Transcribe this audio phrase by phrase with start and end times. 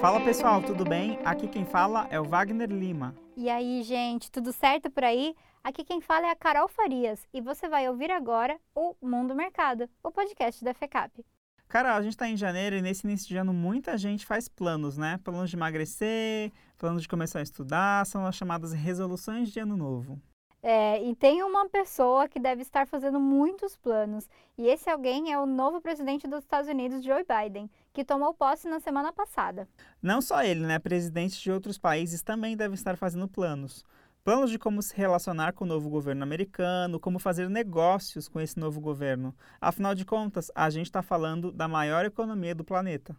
[0.00, 1.18] Fala pessoal, tudo bem?
[1.26, 3.14] Aqui quem fala é o Wagner Lima.
[3.36, 5.36] E aí, gente, tudo certo por aí?
[5.62, 9.90] Aqui quem fala é a Carol Farias e você vai ouvir agora o Mundo Mercado,
[10.02, 11.22] o podcast da FECAP.
[11.68, 14.96] Carol, a gente está em janeiro e nesse início de ano muita gente faz planos,
[14.96, 15.20] né?
[15.22, 20.18] Planos de emagrecer, planos de começar a estudar, são as chamadas resoluções de ano novo.
[20.62, 25.38] É, e tem uma pessoa que deve estar fazendo muitos planos, e esse alguém é
[25.38, 29.68] o novo presidente dos Estados Unidos, Joe Biden, que tomou posse na semana passada.
[30.02, 30.78] Não só ele, né?
[30.78, 33.84] Presidentes de outros países também devem estar fazendo planos.
[34.22, 38.58] Planos de como se relacionar com o novo governo americano, como fazer negócios com esse
[38.58, 39.34] novo governo.
[39.60, 43.16] Afinal de contas, a gente está falando da maior economia do planeta.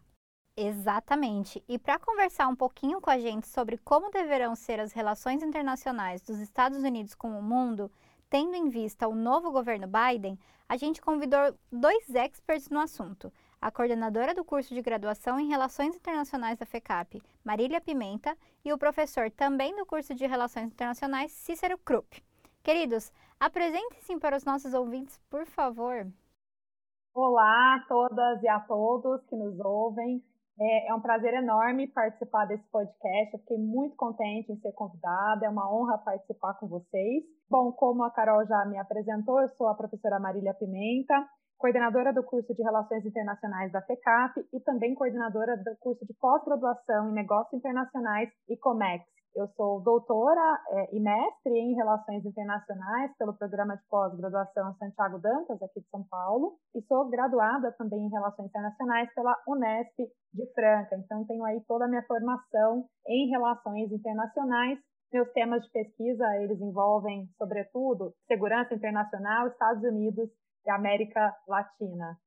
[0.55, 1.63] Exatamente.
[1.67, 6.22] E para conversar um pouquinho com a gente sobre como deverão ser as relações internacionais
[6.22, 7.91] dos Estados Unidos com o mundo,
[8.30, 10.38] tendo em vista o novo governo Biden,
[10.69, 13.33] a gente convidou dois experts no assunto.
[13.61, 18.77] A coordenadora do curso de graduação em Relações Internacionais da FECAP, Marília Pimenta, e o
[18.77, 22.23] professor também do curso de Relações Internacionais, Cícero Krupp.
[22.63, 26.08] Queridos, apresentem-se para os nossos ouvintes, por favor.
[27.13, 30.23] Olá a todas e a todos que nos ouvem.
[30.59, 33.33] É, é, um prazer enorme participar desse podcast.
[33.33, 35.45] Eu fiquei muito contente em ser convidada.
[35.45, 37.23] É uma honra participar com vocês.
[37.47, 41.14] Bom, como a Carol já me apresentou, eu sou a professora Marília Pimenta,
[41.62, 47.09] coordenadora do curso de Relações Internacionais da FECAP e também coordenadora do curso de pós-graduação
[47.09, 49.06] em Negócios Internacionais e COMEX.
[49.36, 55.62] Eu sou doutora é, e mestre em Relações Internacionais pelo programa de pós-graduação Santiago Dantas,
[55.62, 59.95] aqui de São Paulo, e sou graduada também em Relações Internacionais pela Unesp
[60.34, 60.95] de Franca.
[60.98, 64.80] Então, tenho aí toda a minha formação em Relações Internacionais.
[65.14, 70.30] Meus temas de pesquisa, eles envolvem, sobretudo, segurança internacional, Estados Unidos
[70.66, 72.17] e América Latina.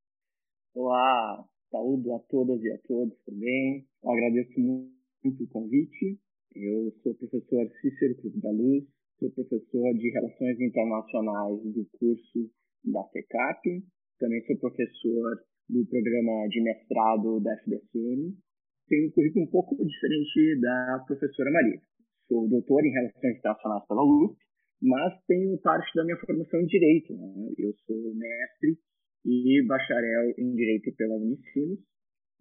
[0.74, 3.86] Olá, saúde a todas e a todos também.
[4.02, 6.18] Eu agradeço muito o convite
[6.54, 8.84] eu sou o professor Cícero Cruz da Luz,
[9.18, 12.48] sou professor de Relações Internacionais do curso
[12.84, 13.82] da FECAP,
[14.20, 18.38] também sou professor do programa de mestrado da FDSM.
[18.86, 21.80] Tenho um currículo um pouco diferente da professora Maria.
[22.28, 24.38] Sou doutor em Relações Internacionais pela USP,
[24.84, 27.12] mas tenho parte da minha formação em Direito.
[27.14, 27.54] Né?
[27.58, 28.78] Eu sou mestre
[29.24, 31.80] e bacharel em Direito pela Unicinos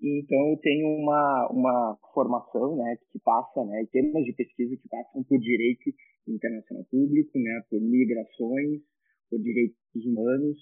[0.03, 5.23] então, eu tenho uma, uma formação né, que passa, né, temas de pesquisa que passam
[5.23, 5.93] por direito
[6.27, 8.81] internacional público, né, por migrações,
[9.29, 10.57] por direitos humanos.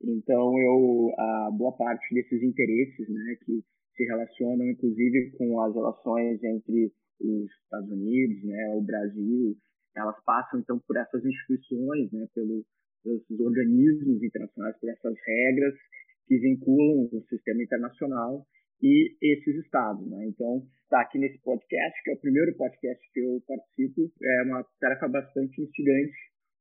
[0.00, 3.64] Então, eu a boa parte desses interesses, né, que
[3.96, 9.56] se relacionam, inclusive, com as relações entre os Estados Unidos, né, o Brasil,
[9.96, 12.64] elas passam então por essas instituições, né, pelo,
[13.02, 15.74] pelos organismos internacionais, por essas regras
[16.26, 18.46] que vinculam o sistema internacional
[18.82, 20.06] e esses estados.
[20.08, 20.26] Né?
[20.28, 24.42] Então, estar tá aqui nesse podcast, que é o primeiro podcast que eu participo, é
[24.42, 26.16] uma tarefa bastante instigante,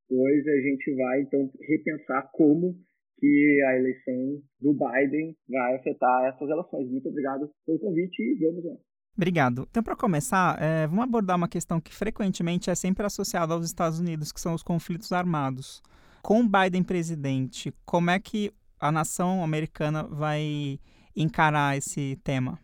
[0.07, 2.75] pois a gente vai, então, repensar como
[3.19, 6.89] que a eleição do Biden vai afetar essas relações.
[6.89, 8.75] Muito obrigado pelo convite e vamos lá.
[9.16, 9.68] Obrigado.
[9.69, 14.00] Então, para começar, é, vamos abordar uma questão que frequentemente é sempre associada aos Estados
[14.00, 15.84] Unidos, que são os conflitos armados.
[16.24, 20.79] Com Biden presidente, como é que a nação americana vai
[21.16, 22.57] encarar esse tema?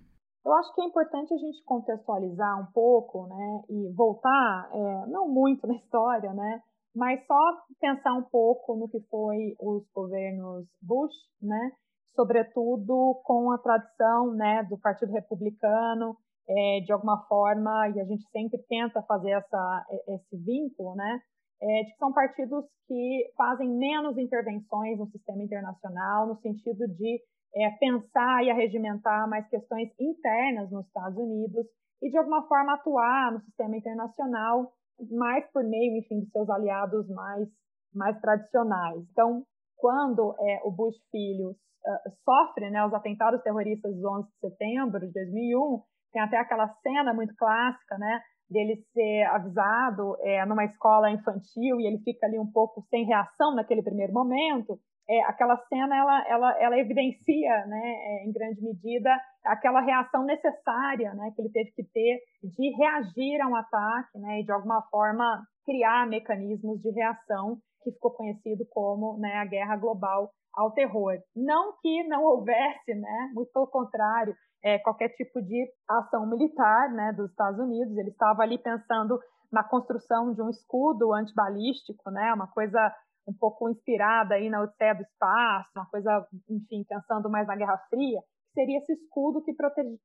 [0.43, 5.27] Eu acho que é importante a gente contextualizar um pouco, né, e voltar, é, não
[5.27, 6.61] muito na história, né,
[6.95, 7.37] mas só
[7.79, 11.71] pensar um pouco no que foi os governos Bush, né,
[12.15, 16.17] sobretudo com a tradição, né, do Partido Republicano,
[16.49, 21.19] é, de alguma forma, e a gente sempre tenta fazer essa, esse vínculo, né,
[21.61, 27.21] é, de que são partidos que fazem menos intervenções no sistema internacional, no sentido de
[27.55, 31.65] é, pensar e arregimentar mais questões internas nos Estados Unidos
[32.01, 34.71] e, de alguma forma, atuar no sistema internacional
[35.11, 37.47] mais por meio, enfim, de seus aliados mais,
[37.93, 39.01] mais tradicionais.
[39.11, 39.43] Então,
[39.77, 44.99] quando é, o Bush filho uh, sofre né, os atentados terroristas do 11 de setembro
[44.99, 51.11] de 2001, tem até aquela cena muito clássica, né, dele ser avisado é, numa escola
[51.11, 54.79] infantil e ele fica ali um pouco sem reação naquele primeiro momento,
[55.09, 59.09] é, aquela cena ela, ela, ela evidencia, né, é, em grande medida,
[59.43, 64.41] aquela reação necessária, né, que ele teve que ter de reagir a um ataque, né,
[64.41, 69.77] e de alguma forma criar mecanismos de reação que ficou conhecido como, né, a guerra
[69.77, 71.17] global ao terror.
[71.35, 77.13] Não que não houvesse, né, muito pelo contrário, é, qualquer tipo de ação militar, né,
[77.13, 77.97] dos Estados Unidos.
[77.97, 79.19] Ele estava ali pensando
[79.51, 82.79] na construção de um escudo antibalístico, né, uma coisa
[83.27, 87.77] um pouco inspirada aí na Odisseia do Espaço, uma coisa, enfim, pensando mais na Guerra
[87.89, 88.19] Fria,
[88.53, 89.53] seria esse escudo que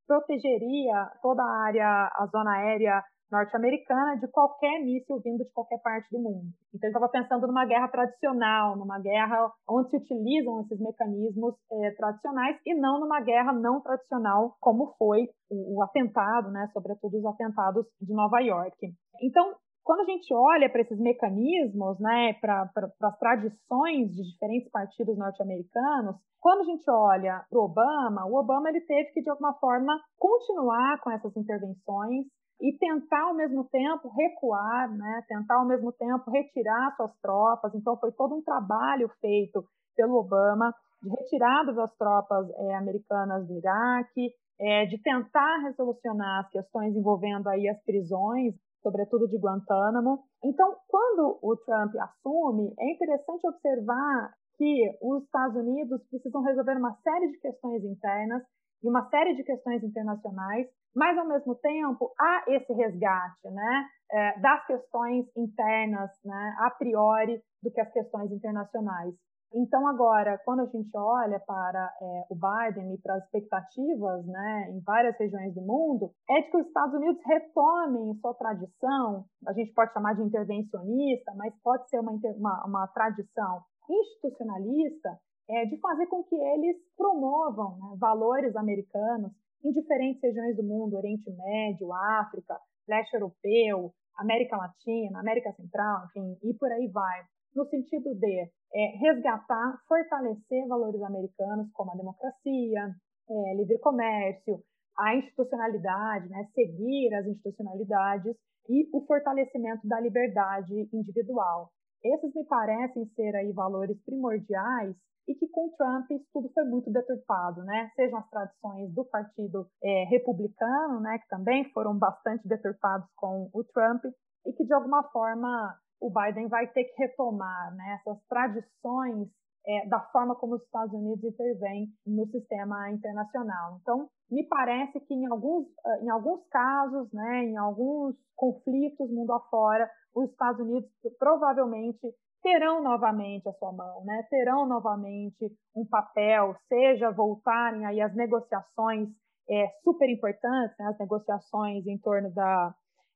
[0.06, 6.09] protegeria toda a área, a zona aérea norte-americana de qualquer míssil vindo de qualquer parte
[6.11, 6.47] do mundo.
[6.75, 11.91] Então, ele estava pensando numa guerra tradicional, numa guerra onde se utilizam esses mecanismos é,
[11.93, 17.26] tradicionais e não numa guerra não tradicional, como foi o, o atentado, né, sobretudo os
[17.26, 18.76] atentados de Nova York.
[19.23, 19.55] Então,
[19.85, 22.71] quando a gente olha para esses mecanismos, né, para
[23.03, 28.71] as tradições de diferentes partidos norte-americanos, quando a gente olha para o Obama, o Obama
[28.71, 32.26] ele teve que, de alguma forma, continuar com essas intervenções
[32.64, 37.75] e tentar, ao mesmo tempo, recuar, né, tentar, ao mesmo tempo, retirar suas tropas.
[37.75, 39.62] Então, foi todo um trabalho feito
[39.94, 46.50] pelo Obama de retirada das tropas é, americanas do Iraque, é, de tentar resolucionar as
[46.50, 50.20] questões envolvendo aí as prisões sobretudo de Guantánamo.
[50.44, 56.94] Então, quando o Trump assume, é interessante observar que os Estados Unidos precisam resolver uma
[57.02, 58.43] série de questões internas
[58.82, 64.41] e uma série de questões internacionais, mas ao mesmo tempo há esse resgate, né, é,
[64.41, 69.14] das questões internas, né, a priori, do que as questões internacionais.
[69.56, 74.70] Então, agora, quando a gente olha para é, o Biden e para as expectativas né,
[74.70, 79.52] em várias regiões do mundo, é de que os Estados Unidos retomem sua tradição, a
[79.52, 85.79] gente pode chamar de intervencionista, mas pode ser uma, uma, uma tradição institucionalista, é, de
[85.79, 89.31] fazer com que eles promovam né, valores americanos
[89.64, 92.58] em diferentes regiões do mundo, Oriente Médio, África,
[92.88, 97.22] Leste Europeu, América Latina, América Central, enfim, e por aí vai
[97.55, 102.94] no sentido de é, resgatar, fortalecer valores americanos como a democracia,
[103.31, 104.61] é, livre comércio,
[104.99, 108.37] a institucionalidade, né, seguir as institucionalidades
[108.69, 111.70] e o fortalecimento da liberdade individual.
[112.04, 114.94] Esses me parecem ser aí valores primordiais
[115.26, 117.90] e que com Trump isso tudo foi muito deturpado, né?
[117.96, 123.64] Sejam as tradições do Partido é, Republicano, né, que também foram bastante deturpados com o
[123.64, 124.04] Trump
[124.46, 129.28] e que de alguma forma o Biden vai ter que retomar né, essas tradições
[129.66, 133.78] é, da forma como os Estados Unidos intervêm no sistema internacional.
[133.81, 135.66] Então, me parece que em alguns,
[136.02, 143.49] em alguns casos, né, em alguns conflitos mundo afora, os Estados Unidos provavelmente terão novamente
[143.49, 149.08] a sua mão, né, terão novamente um papel, seja voltarem aí as negociações
[149.49, 152.75] é, super importantes, né, as negociações em torno da,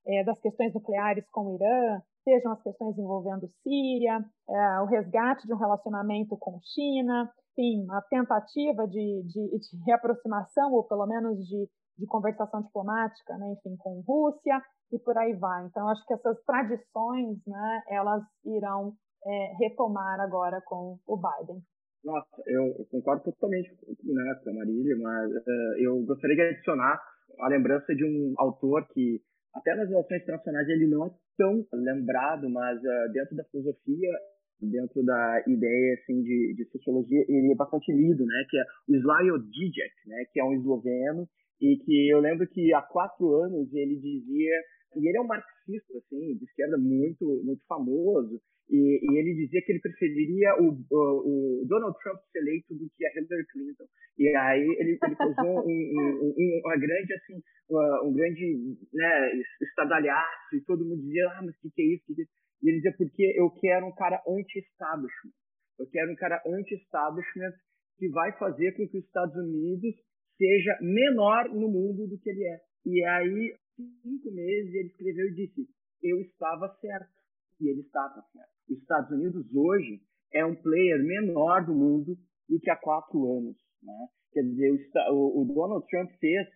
[0.09, 4.19] é, das questões nucleares com o Irã, sejam as questões envolvendo Síria,
[4.49, 10.73] é, o resgate de um relacionamento com China, enfim, a tentativa de, de, de reaproximação,
[10.73, 14.61] ou pelo menos de, de conversação diplomática, né, enfim, com Rússia,
[14.91, 15.65] e por aí vai.
[15.65, 18.93] Então, acho que essas tradições, né, elas irão
[19.25, 21.61] é, retomar agora com o Biden.
[22.03, 23.69] Nossa, eu, concordo totalmente
[24.03, 26.97] né, com a Marília, mas uh, eu gostaria de adicionar
[27.41, 29.21] a lembrança de um autor que
[29.53, 34.11] até nas relações internacionais ele não é tão lembrado, mas uh, dentro da filosofia,
[34.61, 38.45] dentro da ideia assim de, de, sociologia, ele é bastante lido, né?
[38.49, 40.25] Que é o Slavoj Žižek, né?
[40.31, 41.27] Que é um esloveno
[41.61, 44.61] e que eu lembro que há quatro anos ele dizia
[44.95, 49.61] e ele é um marxista assim de esquerda muito muito famoso e, e, ele dizia
[49.65, 53.85] que ele preferiria o, o, o, Donald Trump ser eleito do que a Hillary Clinton.
[54.15, 59.31] E aí ele, ele causou um, um, um, uma grande, assim, uma, um grande né,
[59.59, 62.05] estadalhaço e todo mundo dizia, ah, mas o que, que é isso?
[62.05, 62.31] Que que é isso?
[62.61, 65.33] E ele dizia, porque eu quero um cara anti-establishment.
[65.79, 67.53] Eu quero um cara anti-establishment
[67.97, 69.95] que vai fazer com que os Estados Unidos
[70.37, 72.59] seja menor no mundo do que ele é.
[72.85, 73.55] E aí,
[74.03, 75.67] cinco meses, ele escreveu e disse,
[76.03, 77.19] eu estava certo.
[77.59, 80.01] E ele estava certo os Estados Unidos hoje
[80.33, 82.15] é um player menor do mundo
[82.47, 83.57] do que há quatro anos.
[83.81, 84.07] Né?
[84.31, 84.71] Quer dizer,
[85.11, 86.47] o, o Donald Trump fez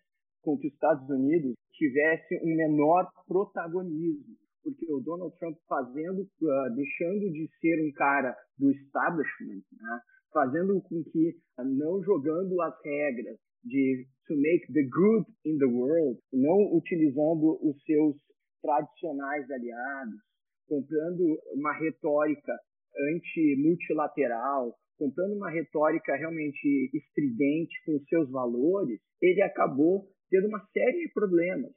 [0.43, 6.75] com que os Estados Unidos tivesse um menor protagonismo, porque o Donald Trump fazendo, uh,
[6.75, 9.99] deixando de ser um cara do establishment, né?
[10.31, 15.65] fazendo com que, uh, não jogando as regras de to make the good in the
[15.65, 18.15] world, não utilizando os seus
[18.61, 20.19] tradicionais aliados,
[20.67, 22.53] comprando uma retórica
[23.13, 31.13] anti-multilateral, comprando uma retórica realmente estridente com seus valores, ele acabou tendo uma série de
[31.13, 31.71] problemas.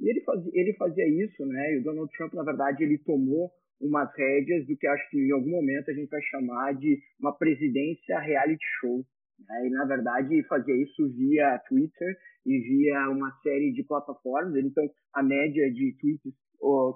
[0.00, 1.74] E ele fazia, ele fazia isso, né?
[1.74, 5.32] E o Donald Trump, na verdade, ele tomou umas rédeas do que acho que em
[5.32, 9.04] algum momento a gente vai chamar de uma presidência reality show.
[9.46, 9.66] Né?
[9.66, 12.16] E, na verdade, fazia isso via Twitter
[12.46, 14.56] e via uma série de plataformas.
[14.64, 16.34] Então, a média de tweets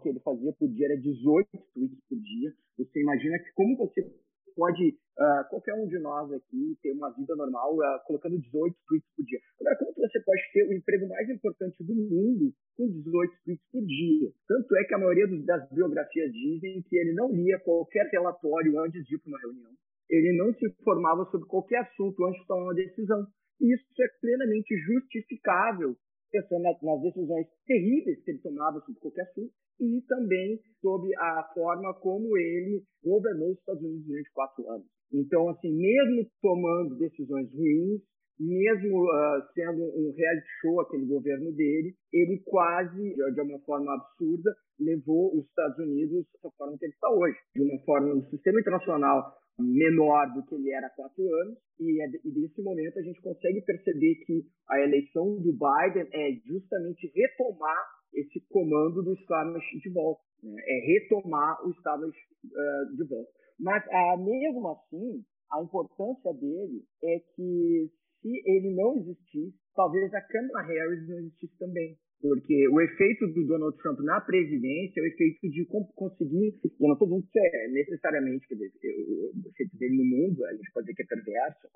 [0.03, 2.53] que ele fazia por dia era 18 tweets por dia.
[2.79, 4.03] Você imagina que como você
[4.55, 9.09] pode, uh, qualquer um de nós aqui, ter uma vida normal uh, colocando 18 tweets
[9.17, 9.41] por dia.
[9.61, 13.85] Agora, como você pode ter o emprego mais importante do mundo com 18 tweets por
[13.87, 14.31] dia?
[14.47, 19.05] Tanto é que a maioria das biografias dizem que ele não lia qualquer relatório antes
[19.05, 19.73] de ir para uma reunião.
[20.13, 23.27] Ele não se informava sobre qualquer assunto antes de tomar uma decisão.
[23.59, 25.97] E isso é plenamente justificável,
[26.31, 29.51] pensando nas decisões terríveis que ele tomava sobre qualquer assunto
[29.81, 34.87] e também sobre a forma como ele governou os Estados Unidos durante quatro anos.
[35.15, 38.03] Então, assim, mesmo tomando decisões ruins,
[38.39, 44.53] mesmo uh, sendo um reality show aquele governo dele, ele quase, de uma forma absurda,
[44.79, 48.61] levou os Estados Unidos à forma que ele está hoje, de uma forma no sistema
[48.61, 53.03] internacional menor do que ele era há quatro anos, e, é, e desse momento a
[53.03, 59.81] gente consegue perceber que a eleição do Biden é justamente retomar esse comando do establishment
[59.81, 60.63] de volta, né?
[60.67, 62.13] é retomar o establishment
[62.45, 63.31] uh, de volta.
[63.59, 67.91] Mas, uh, mesmo assim, a importância dele é que
[68.21, 71.99] se ele não existisse, talvez a Kamala Harris não existisse também.
[72.23, 76.55] Porque o efeito do Donald Trump na presidência é o efeito de conseguir.
[76.63, 80.53] Eu não estou dizendo que é necessariamente, quer dizer, o efeito dele no mundo, a
[80.55, 81.69] gente pode dizer que é perverso,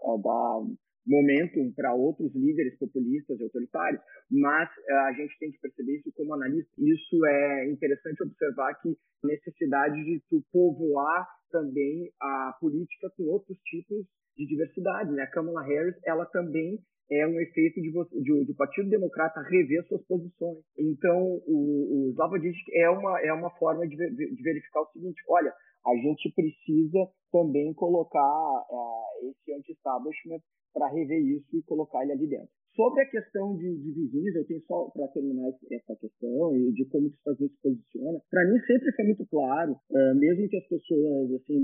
[1.07, 6.13] momentum para outros líderes populistas e autoritários, mas eh, a gente tem que perceber isso
[6.15, 6.71] como analista.
[6.79, 13.57] Isso é interessante observar que a necessidade de tu povoar também a política com outros
[13.61, 14.05] tipos
[14.37, 15.13] de diversidade.
[15.13, 15.23] Né?
[15.23, 16.79] A Kamala Harris, ela também
[17.11, 20.59] é um efeito de, de, de, o Partido Democrata rever suas posições.
[20.77, 22.37] Então, o, o Slava
[22.73, 25.53] é uma, é uma forma de, de verificar o seguinte, olha,
[25.87, 30.41] a gente precisa também colocar uh, esse anti-establishment
[30.76, 32.52] para rever isso e colocar ele ali dentro.
[32.76, 36.85] Sobre a questão de, de vizinhos, eu tenho só para terminar essa questão e de
[36.92, 38.21] como que Estados Unidos se posiciona.
[38.28, 41.56] Para mim sempre foi muito claro, uh, mesmo que as pessoas assim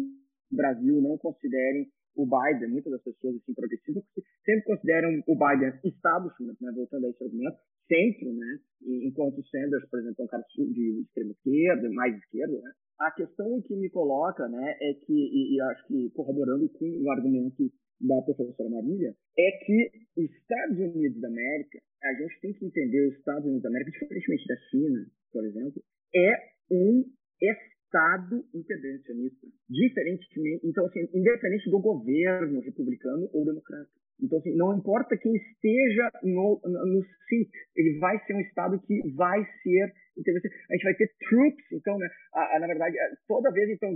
[0.50, 4.04] no Brasil não considerem o Biden, muitas das pessoas assim progressistas
[4.44, 7.56] sempre consideram o Biden establishment, né, voltando a esse argumento,
[7.88, 8.58] centro, né,
[9.04, 12.72] enquanto o Sanders, por exemplo, é um cara de extrema esquerda, mais esquerda, né.
[13.00, 17.10] A questão que me coloca, né, é que, e, e acho que corroborando com o
[17.10, 17.70] argumento
[18.00, 23.08] da professora Marília, é que os Estados Unidos da América, a gente tem que entender
[23.08, 25.82] os Estados Unidos da América, diferentemente da China, por exemplo,
[26.14, 27.04] é um
[27.40, 29.46] Estado intervencionista.
[29.68, 33.88] Diferentemente, então, assim, independente do governo republicano ou democrata.
[34.20, 39.00] Então, assim, não importa quem esteja no, no seat, ele vai ser um Estado que
[39.14, 42.96] vai ser a gente vai ter troops, então, né, a, a, na verdade,
[43.26, 43.90] toda vez, então,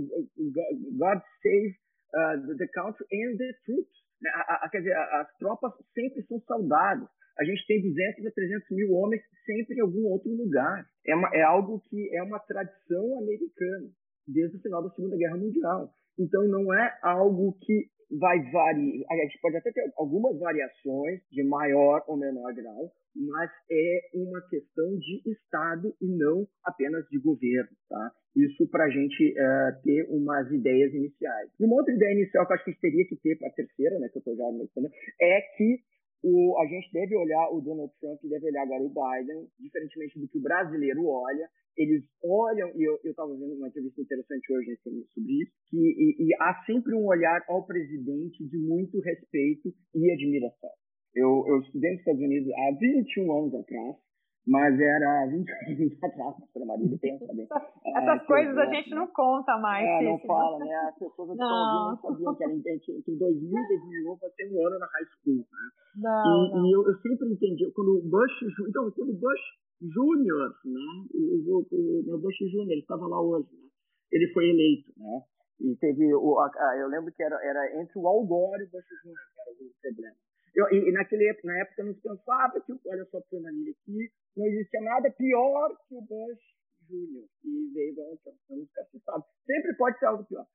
[0.97, 1.75] God save
[2.15, 3.97] uh, the country and the troops.
[4.21, 4.29] Né?
[4.33, 7.07] A, a, quer dizer, as tropas sempre são saudadas.
[7.39, 10.85] A gente tem 200 a 300 mil homens sempre em algum outro lugar.
[11.05, 13.89] É, uma, é algo que é uma tradição americana,
[14.27, 15.93] desde o final da Segunda Guerra Mundial.
[16.17, 17.85] Então, não é algo que
[18.19, 19.05] vai variar.
[19.11, 24.41] A gente pode até ter algumas variações de maior ou menor grau, mas é uma
[24.49, 27.69] questão de Estado e não apenas de governo.
[27.89, 28.11] Tá?
[28.35, 31.49] Isso para a gente uh, ter umas ideias iniciais.
[31.59, 33.47] E uma outra ideia inicial que eu acho que a gente teria que ter para
[33.47, 35.79] a terceira, né, que eu estou já mencionando, é que
[36.23, 40.27] o, a gente deve olhar o Donald Trump deve olhar agora o Biden, diferentemente do
[40.27, 41.47] que o brasileiro olha.
[41.77, 44.75] Eles olham, e eu estava vendo uma entrevista interessante hoje
[45.13, 50.11] sobre isso, que e, e há sempre um olhar ao presidente de muito respeito e
[50.11, 50.71] admiração.
[51.17, 53.95] Eu, eu estudei nos Estados Unidos há 21 anos atrás,
[54.45, 55.49] mas era 20
[55.81, 57.47] anos atrás, pastora Marília, pensa bem.
[57.49, 59.83] Essas é, coisas a gente não conta mais.
[59.83, 60.75] É, não fala, né?
[60.87, 61.89] As pessoas não.
[61.89, 65.37] não sabiam que era entre 2000 e 2001 para ter um ano na high school,
[65.37, 65.65] né?
[65.97, 66.65] Não, e, não.
[66.65, 68.37] e eu, eu, sempre entendi, quando o Bush,
[68.69, 69.41] então, quando o Bush
[69.81, 70.85] Júnior, né?
[71.15, 73.67] O, o, o Bush Júnior, ele estava lá hoje, né?
[74.11, 75.23] Ele foi eleito, né?
[75.59, 78.69] E teve, o, a, eu lembro que era, era entre o Al Gore e o
[78.69, 80.26] Bush Júnior, que era o problema.
[80.55, 84.45] Eu, e, naquele, na época não se pensava que, olha só para Manilha aqui, não
[84.45, 86.57] existia nada pior que o Bush
[86.89, 88.37] Júnior, que veio Trump.
[88.45, 89.23] Então, nunca se sabe.
[89.45, 90.45] Sempre pode ter algo pior.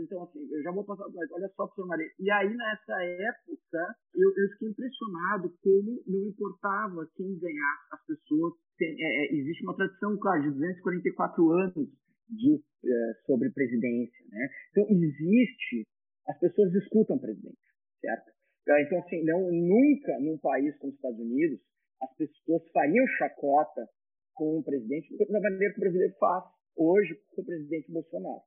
[0.00, 2.06] Então, assim, eu já vou passar mas olha só, professor Maria.
[2.18, 8.54] E aí, nessa época, eu, eu fiquei impressionado como não importava quem ganhasse as pessoas.
[8.78, 11.88] Tem, é, é existe uma tradição, claro, de 244 anos
[12.28, 14.48] de, é, sobre presidência, né?
[14.70, 15.86] Então, existe,
[16.28, 17.58] as pessoas escutam presidente,
[18.00, 18.33] certo?
[18.64, 18.80] Tá?
[18.80, 21.60] Então, assim, não, nunca num país como os Estados Unidos
[22.02, 23.88] as pessoas fariam chacota
[24.34, 26.44] com o presidente da maneira que o brasileiro faz
[26.76, 28.42] hoje com o presidente Bolsonaro.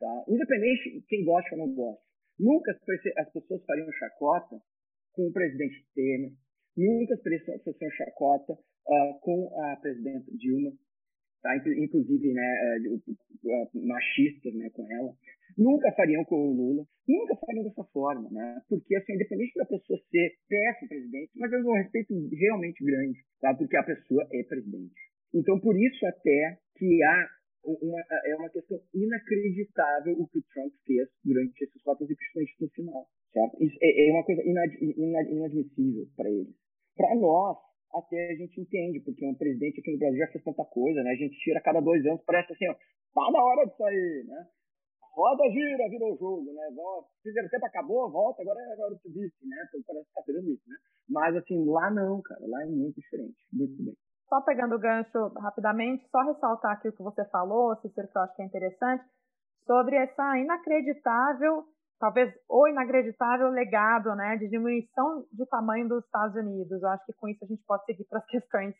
[0.00, 0.24] Tá?
[0.28, 2.02] Independente de quem gosta ou não gosta.
[2.38, 4.60] Nunca as pessoas fariam chacota
[5.12, 6.30] com o presidente Temer,
[6.76, 10.72] nunca as pessoas fariam chacota uh, com a presidenta Dilma.
[11.42, 11.56] Tá?
[11.56, 12.76] inclusive né,
[13.46, 15.14] é, machistas né, com ela,
[15.56, 18.60] nunca fariam com o Lula, nunca fariam dessa forma, né?
[18.68, 23.54] Porque, assim, independente da pessoa ser péssimo presidente, mas eles um respeito realmente grande, tá?
[23.54, 24.94] Porque a pessoa é presidente.
[25.34, 27.28] Então, por isso até que há
[27.64, 32.56] uma, é uma questão inacreditável o que o Trump fez durante esses quatro anos, principalmente
[32.60, 33.06] no final.
[33.32, 33.62] Certo?
[33.62, 36.54] Isso é, é uma coisa inad, inad, inadmissível para eles.
[36.96, 37.58] Para nós,
[37.94, 41.10] até a gente entende, porque um presidente aqui no Brasil já fez tanta coisa, né?
[41.10, 44.24] A gente tira a cada dois anos, parece assim, ó, tá na hora de sair,
[44.26, 44.46] né?
[45.14, 46.62] Roda, gira, virou o jogo, né?
[47.22, 49.56] Primeiro tempo acabou, volta, agora é hora do vice, né?
[49.68, 50.76] Então parece que tá fazendo isso, né?
[51.08, 53.96] Mas assim, lá não, cara, lá é muito diferente, muito bem.
[54.28, 58.22] Só pegando o gancho rapidamente, só ressaltar aqui o que você falou, Cícero, que eu
[58.22, 59.04] acho que é interessante,
[59.64, 61.64] sobre essa inacreditável,
[61.98, 66.82] talvez o inacreditável legado né, de diminuição de tamanho dos Estados Unidos.
[66.82, 68.74] Eu acho que com isso a gente pode seguir para as questões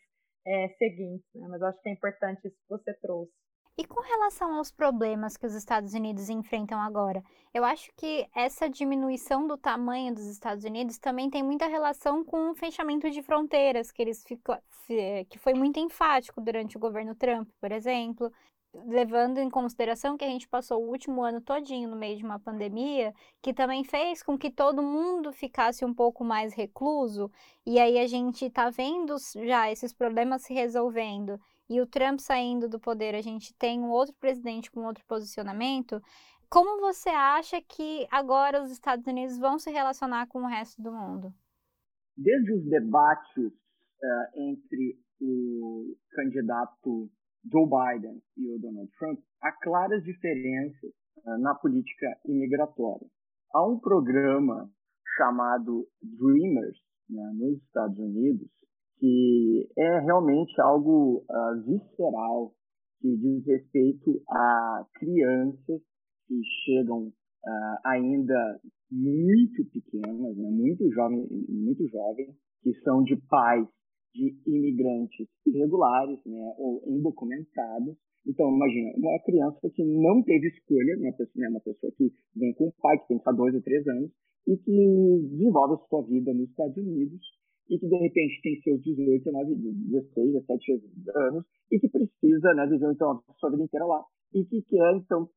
[0.45, 3.31] é, seguintes, né, mas eu acho que é importante isso que você trouxe.
[3.77, 7.23] E com relação aos problemas que os Estados Unidos enfrentam agora,
[7.53, 12.51] eu acho que essa diminuição do tamanho dos Estados Unidos também tem muita relação com
[12.51, 14.57] o fechamento de fronteiras, que eles ficou,
[15.29, 18.29] que foi muito enfático durante o governo Trump, por exemplo,
[18.73, 22.39] levando em consideração que a gente passou o último ano todinho no meio de uma
[22.39, 27.31] pandemia, que também fez com que todo mundo ficasse um pouco mais recluso,
[27.65, 32.67] e aí a gente está vendo já esses problemas se resolvendo e o Trump saindo
[32.67, 36.01] do poder, a gente tem um outro presidente com outro posicionamento.
[36.49, 40.91] Como você acha que agora os Estados Unidos vão se relacionar com o resto do
[40.91, 41.31] mundo?
[42.17, 47.07] Desde os debates uh, entre o candidato
[47.51, 50.91] Joe Biden e o Donald Trump, há claras diferenças
[51.25, 53.07] uh, na política imigratória.
[53.53, 54.69] Há um programa
[55.17, 56.77] chamado Dreamers
[57.09, 58.49] né, nos Estados Unidos
[58.99, 62.53] que é realmente algo uh, visceral,
[62.99, 65.81] que diz respeito a crianças
[66.27, 68.59] que chegam uh, ainda
[68.91, 73.65] muito pequenas, né, muito jovens, muito jovens, que são de pais
[74.13, 77.95] de imigrantes irregulares, né, ou indocumentados.
[78.27, 82.53] Então, imagina, uma criança que não teve escolha, uma pessoa, né, uma pessoa que vem
[82.53, 84.11] com o pai, que tem só dois ou três anos,
[84.47, 87.21] e que desenvolve a sua vida nos Estados Unidos
[87.69, 90.81] e que de repente tem seus 18, 19, 16, 17
[91.15, 94.95] anos e que precisa né, viver então a sua vida inteira lá e que quer
[94.95, 95.29] então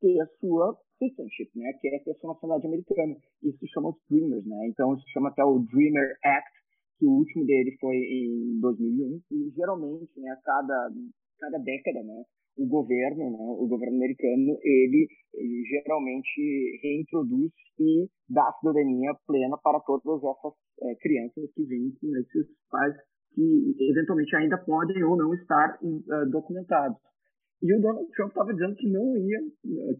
[0.00, 3.16] ter a sua citizenship, né, quer ter a sua nacionalidade americana.
[3.42, 4.68] Isso se chama os Dreamers, né?
[4.68, 6.59] Então isso se chama até o Dreamer Act,
[7.00, 10.90] que o último dele foi em 2001 e geralmente, né, a cada
[11.40, 12.22] cada década, né,
[12.58, 19.80] o governo, né, o governo americano, ele, ele, geralmente reintroduz e dá cidadania plena para
[19.80, 22.94] todas essas é, crianças que vêm com esses pais
[23.34, 26.98] que eventualmente ainda podem ou não estar uh, documentados.
[27.62, 29.38] E o Donald Trump estava dizendo que não ia,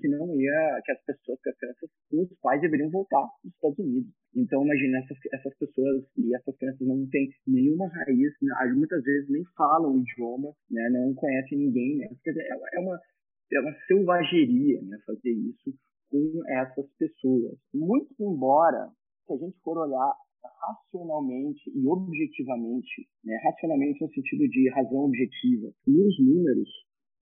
[0.01, 3.79] que não ia, que as pessoas, que as crianças, os pais deveriam voltar dos Estados
[3.79, 4.11] Unidos.
[4.35, 8.73] Então, imagina, essas, essas pessoas e essas crianças não têm nenhuma raiz, né?
[8.75, 10.88] muitas vezes nem falam o idioma, né?
[10.88, 11.99] não conhecem ninguém.
[11.99, 12.09] Né?
[12.27, 12.99] É, é, uma,
[13.53, 14.96] é uma selvageria né?
[15.05, 15.75] fazer isso
[16.09, 17.59] com essas pessoas.
[17.75, 18.88] Muito embora,
[19.27, 23.37] se a gente for olhar racionalmente e objetivamente, né?
[23.44, 26.68] racionalmente no sentido de razão objetiva, nos números,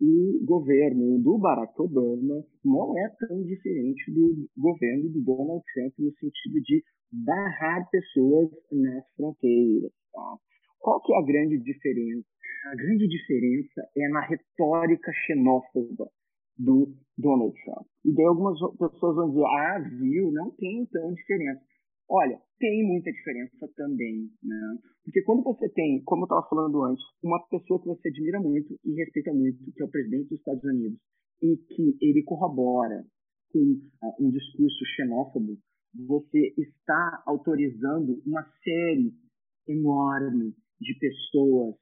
[0.01, 6.13] o governo do Barack Obama não é tão diferente do governo do Donald Trump no
[6.13, 9.93] sentido de barrar pessoas nas fronteiras.
[10.13, 10.37] Tá?
[10.79, 12.27] Qual que é a grande diferença?
[12.67, 16.09] A grande diferença é na retórica xenófoba
[16.59, 17.87] do Donald Trump.
[18.05, 21.61] E daí algumas pessoas vão dizer, ah, viu, não tem tão diferença.
[22.11, 24.79] Olha, tem muita diferença também, né?
[25.05, 28.79] Porque quando você tem, como eu estava falando antes, uma pessoa que você admira muito
[28.85, 30.99] e respeita muito, que é o presidente dos Estados Unidos,
[31.43, 33.05] e que ele corrobora
[33.53, 35.59] com uh, um discurso xenófobo,
[36.07, 39.13] você está autorizando uma série
[39.67, 41.75] enorme de pessoas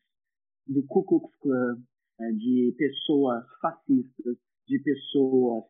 [0.66, 1.76] do Ku Klux Klan,
[2.18, 4.36] né, de pessoas fascistas,
[4.66, 5.64] de pessoas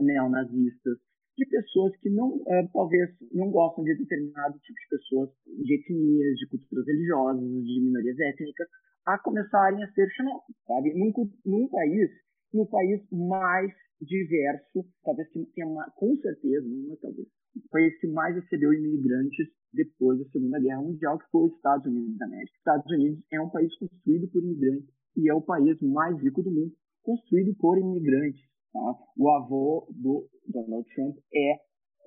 [0.00, 0.98] neonazistas,
[1.36, 6.34] de pessoas que não, é, talvez não gostam de determinado tipo de pessoas, de etnias,
[6.36, 8.68] de culturas religiosas, de minorias étnicas,
[9.06, 10.94] a começarem a ser xenófobos, sabe?
[10.94, 11.12] Num,
[11.44, 12.10] num país,
[12.52, 18.34] no país mais diverso, talvez que tenha com certeza, não talvez, o país que mais
[18.34, 22.52] recebeu imigrantes depois da Segunda Guerra Mundial, que foi os Estados Unidos da América.
[22.52, 26.42] Os Estados Unidos é um país construído por imigrantes e é o país mais rico
[26.42, 26.72] do mundo,
[27.02, 28.42] construído por imigrantes.
[28.76, 28.94] Tá?
[29.16, 31.56] O avô do Donald Trump é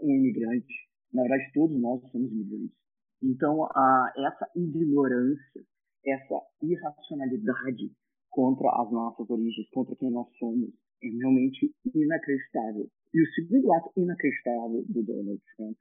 [0.02, 0.74] um imigrante.
[1.12, 2.78] Na verdade, todos nós somos imigrantes.
[3.24, 5.66] Então, a, essa ignorância,
[6.06, 7.92] essa irracionalidade
[8.30, 10.70] contra as nossas origens, contra quem nós somos,
[11.04, 12.88] é realmente inacreditável.
[13.14, 15.76] E o segundo ato inacreditável do Donald Trump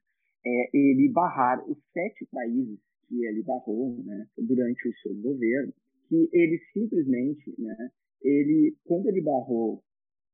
[0.46, 5.72] é ele barrar os sete países que ele barrou né, durante o seu governo,
[6.08, 7.90] que ele simplesmente, né,
[8.22, 9.82] ele, quando ele barrou,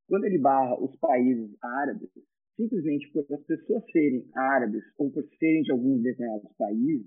[0.09, 2.11] quando ele barra os países árabes,
[2.57, 7.07] simplesmente por as pessoas serem árabes ou por serem de alguns determinados países,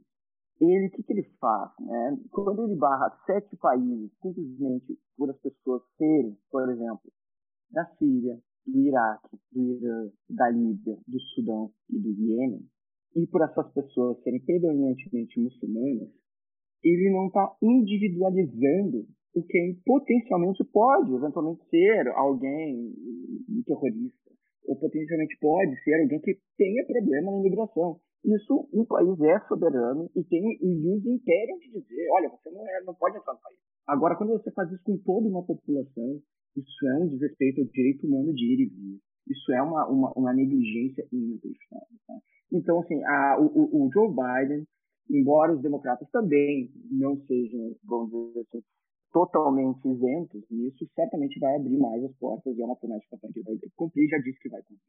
[0.59, 1.71] ele, o que, que ele faz?
[1.79, 2.17] Né?
[2.31, 7.11] Quando ele barra sete países simplesmente por as pessoas serem, por exemplo,
[7.71, 12.65] da Síria, do Iraque, do Irã, da Líbia, do Sudão e do Iêmen,
[13.15, 16.09] e por essas pessoas serem predominantemente muçulmanas,
[16.83, 19.07] ele não está individualizando
[19.37, 22.91] o que potencialmente pode, eventualmente, ser alguém
[23.65, 24.31] terrorista,
[24.65, 27.99] ou potencialmente pode ser alguém que tenha problema na imigração.
[28.25, 32.67] Isso, um país é soberano e tem e os impérios de dizer, olha, você não,
[32.67, 33.57] é, não pode entrar no país.
[33.85, 36.19] Agora, quando você faz isso com toda uma população,
[36.55, 38.99] isso é um desrespeito ao direito humano de ir e vir.
[39.29, 41.97] Isso é uma, uma, uma negligência inacreditável.
[42.07, 42.15] Tá?
[42.51, 44.65] Então, assim, a, o, o Joe Biden,
[45.11, 48.63] embora os democratas também não sejam, vamos dizer assim,
[49.17, 53.57] totalmente isentos nisso, certamente vai abrir mais as portas e é uma promessa que vai
[53.75, 54.79] cumprir, já disse que vai cumprir.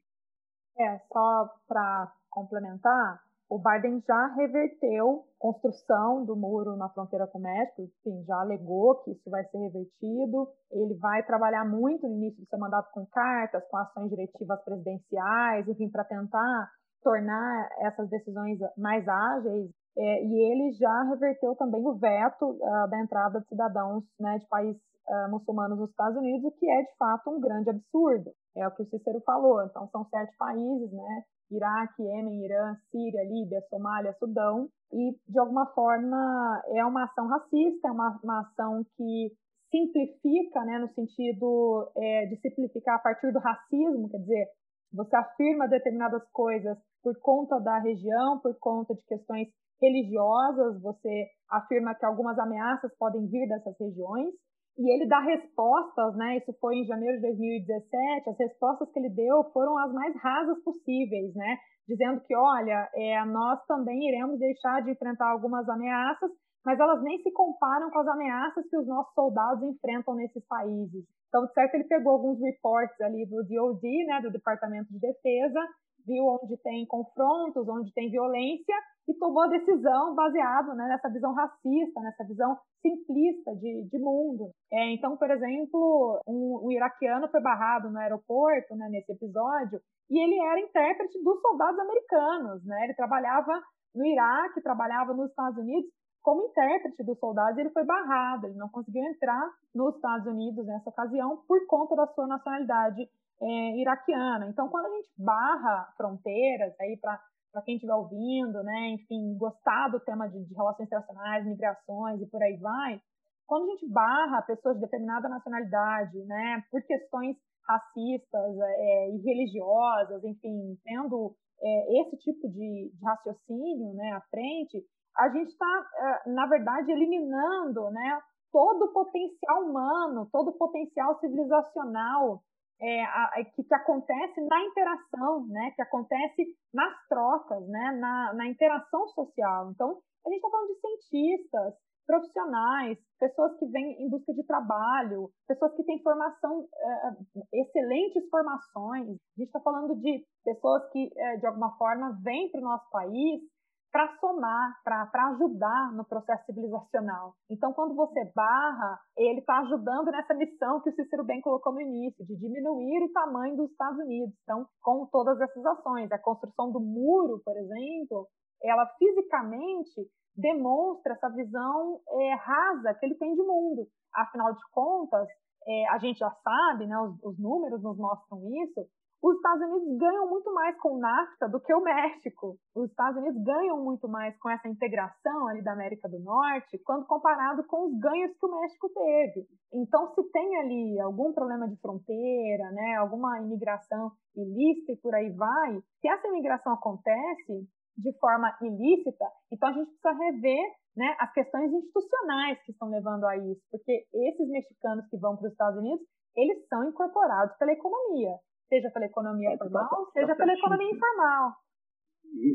[0.77, 7.41] É, só para complementar, o Biden já reverteu construção do muro na fronteira com o
[7.41, 10.47] México, enfim, já alegou que isso vai ser revertido.
[10.71, 15.67] Ele vai trabalhar muito no início do seu mandato com cartas, com ações diretivas presidenciais,
[15.67, 16.69] enfim, para tentar
[17.01, 19.71] tornar essas decisões mais ágeis.
[20.01, 24.47] É, e ele já reverteu também o veto uh, da entrada de cidadãos né, de
[24.47, 28.31] países uh, muçulmanos nos Estados Unidos, o que é de fato um grande absurdo.
[28.55, 29.61] É o que o Cícero falou.
[29.63, 31.23] Então, são sete países, né?
[31.51, 37.87] Iraque, Iêmen, Irã, Síria, Líbia, Somália, Sudão, e de alguma forma é uma ação racista,
[37.87, 39.31] é uma, uma ação que
[39.69, 44.47] simplifica, né, no sentido é, de simplificar a partir do racismo, quer dizer,
[44.91, 49.47] você afirma determinadas coisas por conta da região, por conta de questões
[49.81, 54.33] religiosas, você afirma que algumas ameaças podem vir dessas regiões,
[54.79, 56.37] e ele dá respostas, né?
[56.37, 58.29] Isso foi em janeiro de 2017.
[58.29, 61.57] As respostas que ele deu foram as mais rasas possíveis, né?
[61.85, 66.31] Dizendo que, olha, é, nós também iremos deixar de enfrentar algumas ameaças,
[66.65, 71.03] mas elas nem se comparam com as ameaças que os nossos soldados enfrentam nesses países.
[71.27, 75.59] Então, de certo, ele pegou alguns reports ali do DOD, né, do Departamento de Defesa,
[76.05, 78.75] viu onde tem confrontos, onde tem violência
[79.09, 84.51] e tomou a decisão baseado né, nessa visão racista, nessa visão simplista de, de mundo.
[84.71, 90.19] É, então, por exemplo, um, um, iraquiano foi barrado no aeroporto né, nesse episódio e
[90.19, 92.63] ele era intérprete dos soldados americanos.
[92.63, 92.83] Né?
[92.83, 93.59] Ele trabalhava
[93.95, 95.89] no Iraque, trabalhava nos Estados Unidos
[96.21, 100.89] como intérprete dos soldados, ele foi barrado, ele não conseguiu entrar nos Estados Unidos nessa
[100.89, 103.09] ocasião por conta da sua nacionalidade
[103.41, 104.47] é, iraquiana.
[104.49, 107.19] Então, quando a gente barra fronteiras aí para
[107.51, 112.27] para quem estiver ouvindo, né, enfim, gostar do tema de, de, relações internacionais, migrações e
[112.27, 113.01] por aí vai,
[113.47, 117.35] quando a gente barra pessoas de determinada nacionalidade, né, por questões
[117.67, 124.83] racistas é, e religiosas, enfim, tendo é, esse tipo de, de, raciocínio, né, à frente,
[125.17, 125.89] a gente está,
[126.25, 128.19] é, na verdade, eliminando, né,
[128.51, 132.41] todo o potencial humano, todo o potencial civilizacional
[132.81, 138.47] é, a, que, que, acontece na interação, né, que acontece nas trocas, né, na, na
[138.47, 139.71] interação social.
[139.71, 141.73] Então, a gente está falando de cientistas,
[142.09, 149.09] profissionais, pessoas que vêm em busca de trabalho, pessoas que têm formação, é, excelentes formações.
[149.09, 152.89] A gente está falando de pessoas que, é, de alguma forma, vêm para o nosso
[152.89, 153.41] país
[153.91, 157.33] para somar, para ajudar no processo civilizacional.
[157.49, 161.81] Então, quando você barra, ele está ajudando nessa missão que o Cícero bem colocou no
[161.81, 164.33] início, de diminuir o tamanho dos Estados Unidos.
[164.43, 168.27] Então, com todas essas ações, a construção do muro, por exemplo,
[168.63, 173.87] ela fisicamente demonstra essa visão é, rasa que ele tem de mundo.
[174.13, 175.27] Afinal de contas,
[175.67, 178.87] é, a gente já sabe, né, os, os números nos mostram isso,
[179.21, 182.57] os Estados Unidos ganham muito mais com o NAFTA do que o México.
[182.73, 187.05] Os Estados Unidos ganham muito mais com essa integração ali da América do Norte, quando
[187.05, 189.45] comparado com os ganhos que o México teve.
[189.73, 195.29] Então, se tem ali algum problema de fronteira, né, alguma imigração ilícita e por aí
[195.31, 200.63] vai, se essa imigração acontece de forma ilícita, então a gente precisa rever
[200.95, 205.47] né, as questões institucionais que estão levando a isso, porque esses mexicanos que vão para
[205.47, 208.37] os Estados Unidos, eles são incorporados pela economia
[208.69, 211.53] seja pela economia formal, seja pela economia informal.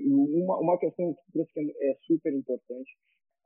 [0.07, 2.90] Uma, uma questão que é super importante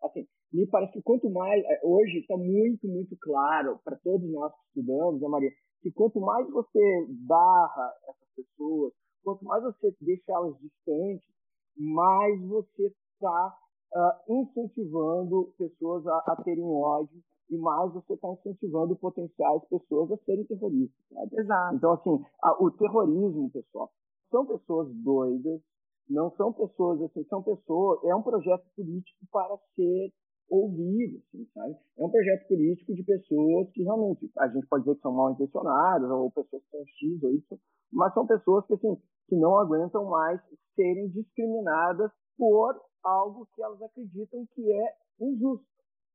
[0.02, 4.52] assim, me parece que quanto mais, é, hoje está muito, muito claro para todos nós
[4.52, 5.50] que estudamos, né, Maria,
[5.80, 11.28] que quanto mais você barra essas pessoas, quanto mais você deixa elas distantes,
[11.76, 13.56] mais você está
[13.94, 17.20] uh, incentivando pessoas a, a, terem ódio
[17.50, 21.04] e mais você está incentivando potenciais pessoas a serem terroristas.
[21.12, 21.40] Sabe?
[21.40, 21.76] Exato.
[21.76, 23.90] Então, assim, a, o terrorismo, pessoal,
[24.30, 25.60] são pessoas doidas,
[26.08, 30.12] não são pessoas assim, são pessoas, é um projeto político para ser
[30.50, 31.76] ouvido, assim, sabe?
[31.98, 35.32] É um projeto político de pessoas que realmente, a gente pode dizer que são mal
[35.32, 37.58] intencionadas, ou pessoas que são X ou Y,
[37.92, 38.96] mas são pessoas que, assim,
[39.28, 40.40] que não aguentam mais
[40.74, 45.66] serem discriminadas por algo que elas acreditam que é injusto,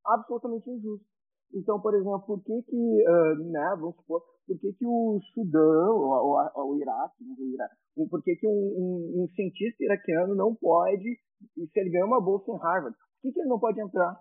[0.04, 1.06] absolutamente injusto.
[1.52, 5.96] Então, por exemplo, por que que, uh, né, vamos supor, por que que o Sudão,
[5.96, 7.76] ou, ou, o Iraque, o Iraque
[8.10, 11.16] por que que um, um, um, cientista iraquiano não pode,
[11.54, 14.20] se ele ganhar uma bolsa em Harvard, por que, que ele não pode entrar?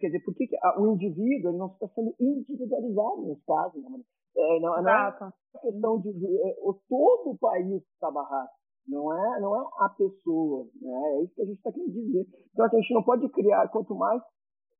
[0.00, 3.80] Quer dizer, por que, que a, o indivíduo ele não está sendo individualizado nesse caso?
[3.80, 4.00] Né?
[4.36, 6.54] É, não, não é questão de, é,
[6.88, 8.50] todo o país está barrado.
[8.86, 11.14] Não é, não é a pessoa, né?
[11.14, 12.26] É isso que a gente está querendo dizer.
[12.52, 14.22] Então, assim, a gente não pode criar, quanto mais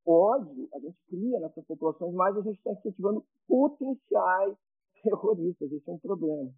[0.07, 4.57] ódio a gente cria nessas populações, mais a gente está incentivando potenciais
[5.03, 5.73] terroristas.
[5.73, 6.51] Esse é um problema.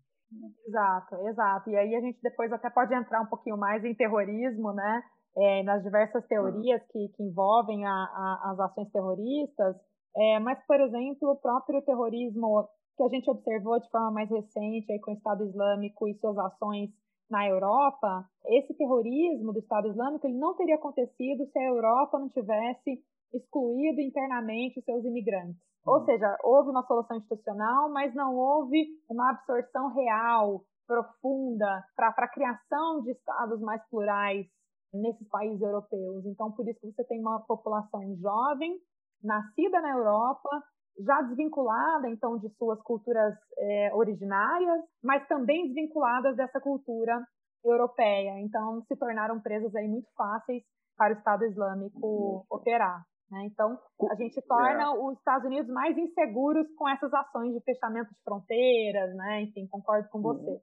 [0.67, 1.71] Exato, exato.
[1.71, 5.03] E aí a gente depois até pode entrar um pouquinho mais em terrorismo, né?
[5.37, 9.77] É, nas diversas teorias que, que envolvem a, a, as ações terroristas.
[10.17, 14.93] É, mas, por exemplo, o próprio terrorismo que a gente observou de forma mais recente
[14.93, 16.91] aí com o Estado Islâmico e suas ações
[17.31, 22.29] na Europa, esse terrorismo do Estado Islâmico ele não teria acontecido se a Europa não
[22.29, 25.61] tivesse excluído internamente os seus imigrantes.
[25.87, 26.05] Ou uhum.
[26.05, 33.03] seja, houve uma solução institucional, mas não houve uma absorção real, profunda, para a criação
[33.03, 34.47] de estados mais plurais
[34.93, 36.25] nesses países europeus.
[36.25, 38.79] Então, por isso que você tem uma população jovem,
[39.23, 40.63] nascida na Europa,
[40.99, 47.21] já desvinculada, então, de suas culturas é, originárias, mas também desvinculadas dessa cultura
[47.65, 48.41] europeia.
[48.41, 50.63] Então, se tornaram presas aí muito fáceis
[50.97, 53.03] para o Estado Islâmico operar.
[53.31, 53.47] Né?
[53.47, 53.79] Então,
[54.11, 54.91] a gente torna é.
[54.91, 59.43] os Estados Unidos mais inseguros com essas ações de fechamento de fronteiras, né?
[59.43, 60.61] Enfim, concordo com você.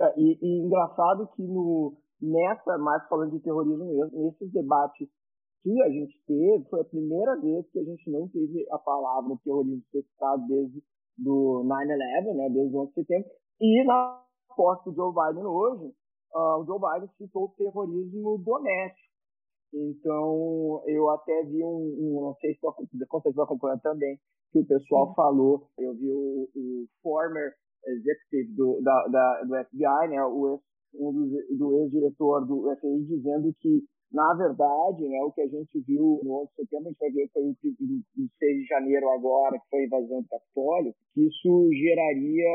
[0.00, 5.08] É, e, e, engraçado que no, nessa, mais falando de terrorismo mesmo, nesses debates
[5.62, 9.36] que a gente teve, foi a primeira vez que a gente não teve a palavra
[9.44, 10.82] terrorismo citado desde
[11.18, 14.24] do 9-11, né, desde o 11 de setembro, e na
[14.56, 15.92] posse do Joe Biden hoje,
[16.34, 19.10] uh, o Joe Biden citou o terrorismo doméstico,
[19.72, 24.18] então, eu até vi um, um não sei se você acompanhando também,
[24.50, 25.14] que o pessoal Sim.
[25.14, 27.52] falou, eu vi o, o former
[27.86, 30.60] executive do, da, da, do FBI, né, o ex,
[30.94, 35.80] um do, do ex-diretor do FBI, dizendo que, na verdade, né, o que a gente
[35.80, 39.08] viu no 11 de setembro, a gente vai ver foi o, o 6 de janeiro
[39.10, 42.48] agora, que foi a invasão do Capitólio, que isso geraria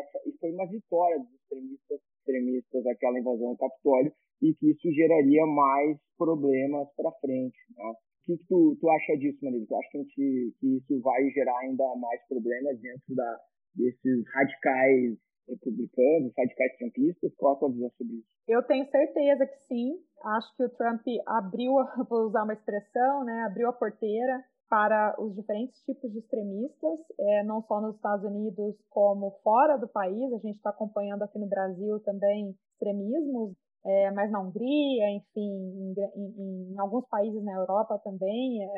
[0.00, 4.90] essa, e foi uma vitória dos extremistas, extremistas aquela invasão do Capitólio, e que isso
[4.92, 7.58] geraria mais problemas para frente.
[7.76, 7.84] Né?
[7.84, 9.66] O que, que tu, tu acha disso, Marília?
[9.68, 13.38] Tu acha que, gente, que isso vai gerar ainda mais problemas dentro da,
[13.74, 17.34] desses radicais republicanos, radicais trumpistas?
[17.36, 18.28] Qual a tua visão sobre isso?
[18.48, 19.98] Eu tenho certeza que sim.
[20.24, 21.72] Acho que o Trump abriu,
[22.08, 27.44] vou usar uma expressão, né, abriu a porteira para os diferentes tipos de extremistas, é,
[27.44, 30.32] não só nos Estados Unidos como fora do país.
[30.32, 35.94] A gente está acompanhando aqui no Brasil também extremismos é, mas na Hungria, enfim, em,
[36.14, 38.68] em, em, alguns países na Europa também, é,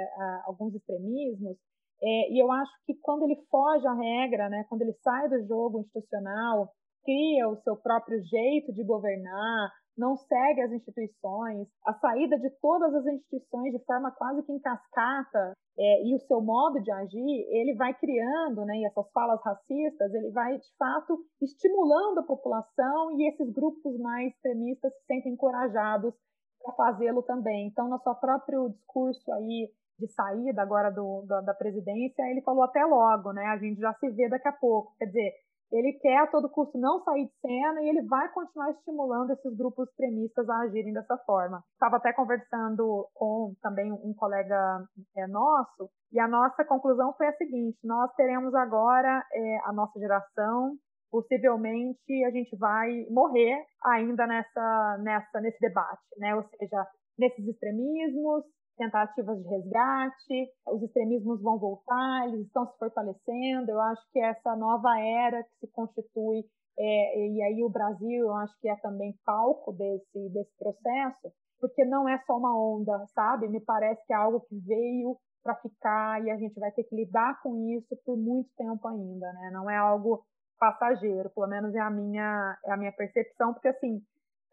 [0.46, 1.56] alguns extremismos.
[2.02, 5.46] É, e eu acho que quando ele foge à regra, né, quando ele sai do
[5.46, 6.68] jogo institucional,
[7.04, 12.92] cria o seu próprio jeito de governar, não segue as instituições, a saída de todas
[12.94, 17.46] as instituições de forma quase que em cascata é, e o seu modo de agir,
[17.50, 23.12] ele vai criando, né, e essas falas racistas, ele vai de fato estimulando a população
[23.18, 26.14] e esses grupos mais extremistas se sentem encorajados
[26.62, 27.68] para fazê-lo também.
[27.68, 32.64] Então, no seu próprio discurso aí de saída agora do, da, da presidência, ele falou
[32.64, 33.44] até logo, né?
[33.46, 34.94] A gente já se vê daqui a pouco.
[34.98, 35.32] Quer dizer,
[35.72, 39.56] ele quer a todo custo não sair de cena e ele vai continuar estimulando esses
[39.56, 41.62] grupos extremistas a agirem dessa forma.
[41.72, 44.84] Estava até conversando com também um colega
[45.16, 49.98] é, nosso e a nossa conclusão foi a seguinte: nós teremos agora é, a nossa
[49.98, 50.76] geração
[51.14, 56.34] possivelmente a gente vai morrer ainda nessa, nessa nesse debate, né?
[56.34, 56.84] Ou seja,
[57.16, 58.44] nesses extremismos,
[58.76, 63.70] tentativas de resgate, os extremismos vão voltar, eles estão se fortalecendo.
[63.70, 66.44] Eu acho que essa nova era que se constitui,
[66.78, 71.84] é, e aí o Brasil, eu acho que é também palco desse, desse processo, porque
[71.84, 73.48] não é só uma onda, sabe?
[73.48, 76.96] Me parece que é algo que veio para ficar e a gente vai ter que
[76.96, 79.50] lidar com isso por muito tempo ainda, né?
[79.52, 80.24] Não é algo
[80.58, 84.00] passageiro, pelo menos é a minha é a minha percepção, porque assim,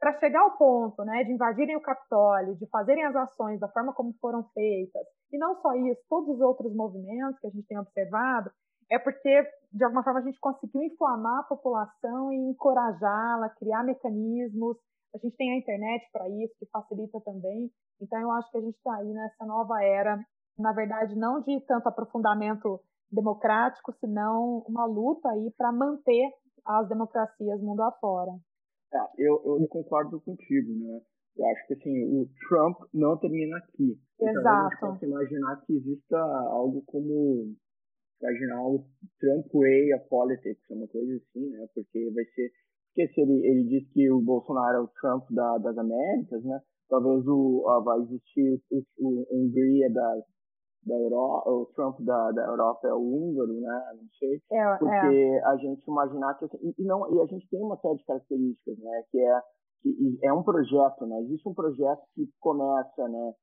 [0.01, 3.93] para chegar ao ponto, né, de invadirem o Capitólio, de fazerem as ações da forma
[3.93, 7.77] como foram feitas, e não só isso, todos os outros movimentos que a gente tem
[7.77, 8.49] observado,
[8.89, 14.75] é porque de alguma forma a gente conseguiu inflamar a população e encorajá-la, criar mecanismos.
[15.15, 17.71] A gente tem a internet para isso, que facilita também.
[18.01, 20.19] Então eu acho que a gente está aí nessa nova era,
[20.57, 26.29] na verdade, não de tanto aprofundamento democrático, senão uma luta aí para manter
[26.65, 28.31] as democracias mundo afora.
[28.93, 31.01] É, eu, eu concordo contigo, né?
[31.37, 33.97] Eu acho que assim, o Trump não termina aqui.
[34.19, 34.39] Exato.
[34.39, 37.55] Então, a gente pode imaginar que exista algo como
[38.21, 38.85] imaginar o
[39.19, 41.67] Trump way of politics, uma coisa assim, né?
[41.73, 42.51] Porque vai ser.
[42.93, 46.59] Porque se ele, ele diz que o Bolsonaro é o Trump da, das Américas, né?
[46.89, 50.25] Talvez o, ó, vai existir o, o, o Hungria das,
[50.85, 53.93] da Europa, o Trump da, da Europa é o húngaro, né?
[53.95, 54.41] Não sei.
[54.51, 55.45] É, porque é.
[55.45, 58.77] a gente imaginar que e, e, não e a gente tem uma série de características,
[58.79, 59.03] né?
[59.11, 59.41] Que é
[59.81, 61.21] que é um projeto, né?
[61.21, 63.33] Existe um projeto que começa, né?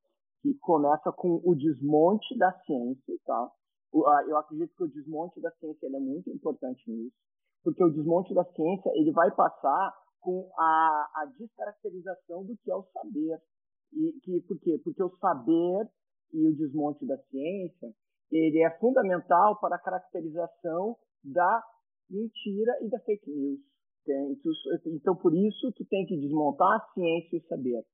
[0.43, 3.51] Que começa com o desmonte da ciência, tá?
[3.93, 7.17] Eu acredito que o desmonte da ciência é muito importante nisso,
[7.65, 12.75] porque o desmonte da ciência ele vai passar com a, a descaracterização do que é
[12.75, 13.41] o saber.
[13.93, 14.79] E que por quê?
[14.85, 15.89] Porque o saber
[16.33, 17.93] e o desmonte da ciência,
[18.31, 21.63] ele é fundamental para a caracterização da
[22.11, 23.61] mentira e da fake news.
[24.87, 27.85] Então, por isso, tu tem que desmontar a ciência e o saber.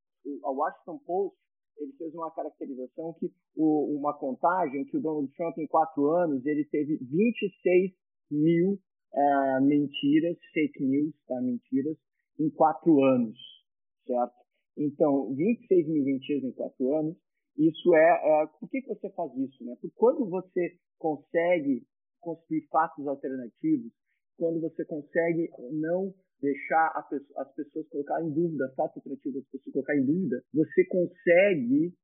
[0.45, 1.37] O Washington Post
[1.79, 6.65] ele fez uma caracterização que uma contagem que o Donald Trump em quatro anos ele
[6.67, 7.93] teve 26
[8.31, 8.79] mil
[9.13, 11.41] uh, mentiras, fake news, tá?
[11.41, 11.97] Mentiras
[12.39, 13.37] em quatro anos,
[14.07, 14.35] certo?
[14.77, 17.17] Então, 26 mil mentiras em quatro anos
[17.57, 19.75] isso é, é por que, que você faz isso, né?
[19.81, 21.83] Porque quando você consegue
[22.21, 23.93] construir fatos alternativos,
[24.37, 26.93] quando você consegue não deixar
[27.37, 31.95] as pessoas colocar em dúvida, fatos alternativos as pessoas colocar em dúvida, você consegue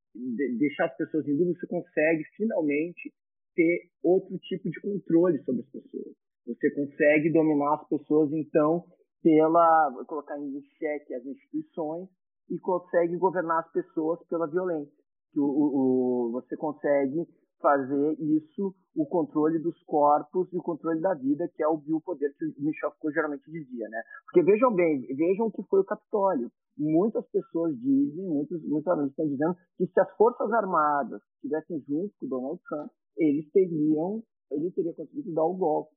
[0.58, 3.12] deixar as pessoas em dúvida, você consegue finalmente
[3.54, 6.14] ter outro tipo de controle sobre as pessoas.
[6.46, 8.84] Você consegue dominar as pessoas, então,
[9.22, 12.08] pela colocar em xeque as instituições
[12.48, 14.99] e consegue governar as pessoas pela violência
[15.36, 17.26] o, o, você consegue
[17.60, 22.34] fazer isso, o controle dos corpos e o controle da vida, que é o biopoder
[22.36, 24.02] que o Michel Foucault geralmente dizia, né?
[24.24, 26.50] Porque vejam bem, vejam o que foi o Capitólio.
[26.76, 32.12] Muitas pessoas dizem, muitos, muitos alunos estão dizendo que se as Forças Armadas estivessem junto
[32.18, 35.92] com Donald Trump, eles teriam, ele teria conseguido dar o golpe.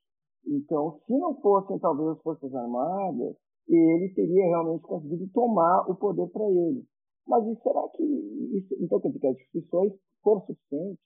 [0.45, 6.27] Então, se não fossem talvez as Forças Armadas, ele teria realmente conseguido tomar o poder
[6.27, 6.85] para ele.
[7.27, 10.99] Mas e será que isso, então quer dizer que as instituições foram suficientes?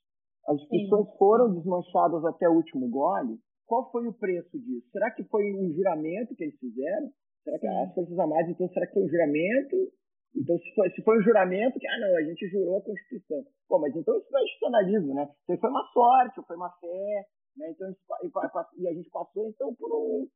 [0.47, 3.37] As instituições sim, foram desmanchadas até o último gole?
[3.67, 4.89] Qual foi o preço disso?
[4.91, 7.11] Será que foi um juramento que eles fizeram?
[7.43, 9.75] Será que as Forças Armadas, então, será que foi um juramento?
[10.35, 13.43] Então, se foi, se foi um juramento, que, ah, não, a gente jurou a Constituição.
[13.67, 15.29] Pô, mas então isso não é institucionalismo, né?
[15.49, 17.25] Isso foi uma sorte, foi uma fé,
[17.57, 17.71] né?
[17.71, 17.87] Então,
[18.77, 20.27] e a gente passou, então, por um...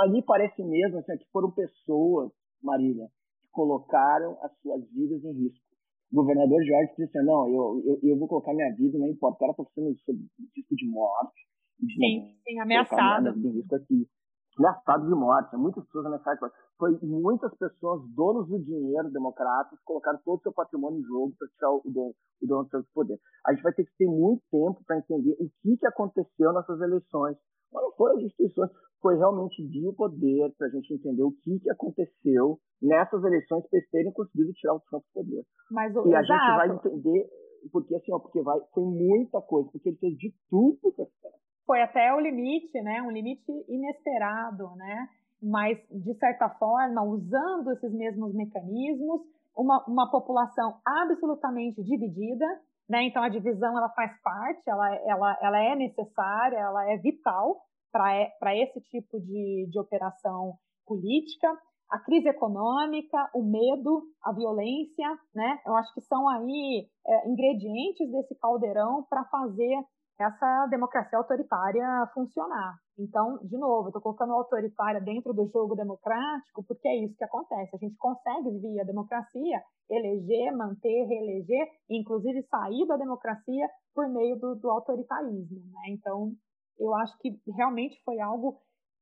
[0.00, 2.30] Ali parece mesmo, assim, que foram pessoas,
[2.62, 3.08] Marília,
[3.54, 5.64] colocaram as suas vidas em risco.
[6.12, 9.36] O governador Jorge disse assim, não, eu, eu, eu vou colocar minha vida, não importa,
[9.36, 10.18] o cara está sendo sob
[10.54, 11.48] risco de morte.
[11.80, 13.32] De sim, sim, ameaçado.
[13.32, 14.06] Risco aqui.
[14.58, 20.38] Ameaçado de morte, muitas pessoas ameaçadas Foi muitas pessoas, donos do dinheiro, democratas, colocaram todo
[20.38, 23.18] o seu patrimônio em jogo para tirar o dono, o dono do poder.
[23.46, 26.80] A gente vai ter que ter muito tempo para entender o que, que aconteceu nessas
[26.80, 27.36] eleições.
[27.72, 28.70] Mas não foram as instituições,
[29.02, 33.78] foi realmente o poder para a gente entender o que, que aconteceu nessas eleições para
[33.78, 35.44] eles terem conseguido tirar o Trump do poder.
[35.70, 36.40] Mas, o, e a exato.
[36.40, 37.28] gente vai entender
[37.70, 41.06] porque assim, ó, porque vai, foi muita coisa, porque ele fez de tudo para
[41.66, 43.00] Foi até o limite, né?
[43.02, 45.08] Um limite inesperado, né?
[45.42, 49.22] Mas de certa forma, usando esses mesmos mecanismos,
[49.56, 52.46] uma, uma população absolutamente dividida,
[52.88, 53.04] né?
[53.04, 58.56] Então a divisão ela faz parte, ela, ela, ela é necessária, ela é vital para
[58.56, 60.54] esse tipo de, de operação
[60.86, 61.48] política.
[61.90, 65.60] A crise econômica, o medo, a violência, né?
[65.64, 69.78] Eu acho que são aí é, ingredientes desse caldeirão para fazer
[70.18, 71.84] essa democracia autoritária
[72.14, 72.76] funcionar.
[72.98, 77.74] Então, de novo, estou colocando autoritária dentro do jogo democrático, porque é isso que acontece.
[77.74, 79.60] A gente consegue, via democracia,
[79.90, 85.60] eleger, manter, reeleger, inclusive sair da democracia por meio do, do autoritarismo.
[85.72, 85.80] Né?
[85.88, 86.30] Então,
[86.78, 88.58] eu acho que realmente foi algo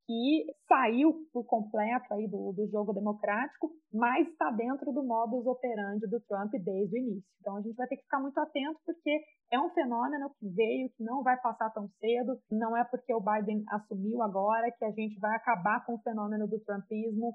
[0.06, 6.06] que saiu por completo aí do, do jogo democrático, mas está dentro do modus operandi
[6.08, 7.30] do Trump desde o início.
[7.40, 9.20] Então a gente vai ter que ficar muito atento porque
[9.52, 12.38] é um fenômeno que veio, que não vai passar tão cedo.
[12.50, 16.48] Não é porque o Biden assumiu agora que a gente vai acabar com o fenômeno
[16.48, 17.34] do Trumpismo,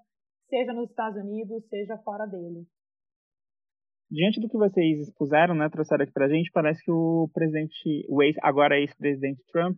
[0.50, 2.66] seja nos Estados Unidos, seja fora dele.
[4.10, 8.24] Diante do que vocês expuseram, né, trouxeram aqui pra gente, parece que o presidente, o
[8.24, 9.78] ex, agora ex-presidente Trump,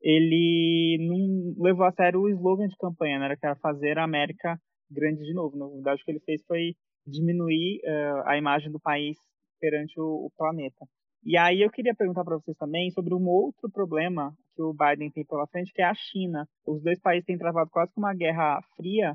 [0.00, 4.58] ele não levou a sério o slogan de campanha, né, que era fazer a América
[4.90, 5.56] grande de novo.
[5.56, 6.74] Na verdade, o que ele fez foi
[7.06, 9.16] diminuir uh, a imagem do país
[9.60, 10.86] perante o, o planeta.
[11.22, 15.10] E aí eu queria perguntar para vocês também sobre um outro problema que o Biden
[15.10, 16.46] tem pela frente, que é a China.
[16.66, 19.14] Os dois países têm travado quase que uma guerra fria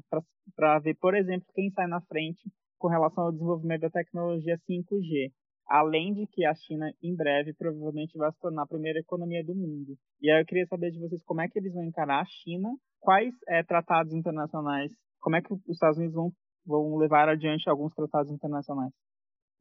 [0.55, 2.41] para ver, por exemplo, quem sai na frente
[2.77, 5.31] com relação ao desenvolvimento da tecnologia 5G
[5.67, 9.55] além de que a China em breve provavelmente vai se tornar a primeira economia do
[9.55, 9.95] mundo.
[10.21, 12.69] E aí eu queria saber de vocês como é que eles vão encarar a China,
[12.99, 14.91] quais é, tratados internacionais,
[15.21, 16.31] como é que os Estados Unidos vão,
[16.65, 18.91] vão levar adiante alguns tratados internacionais.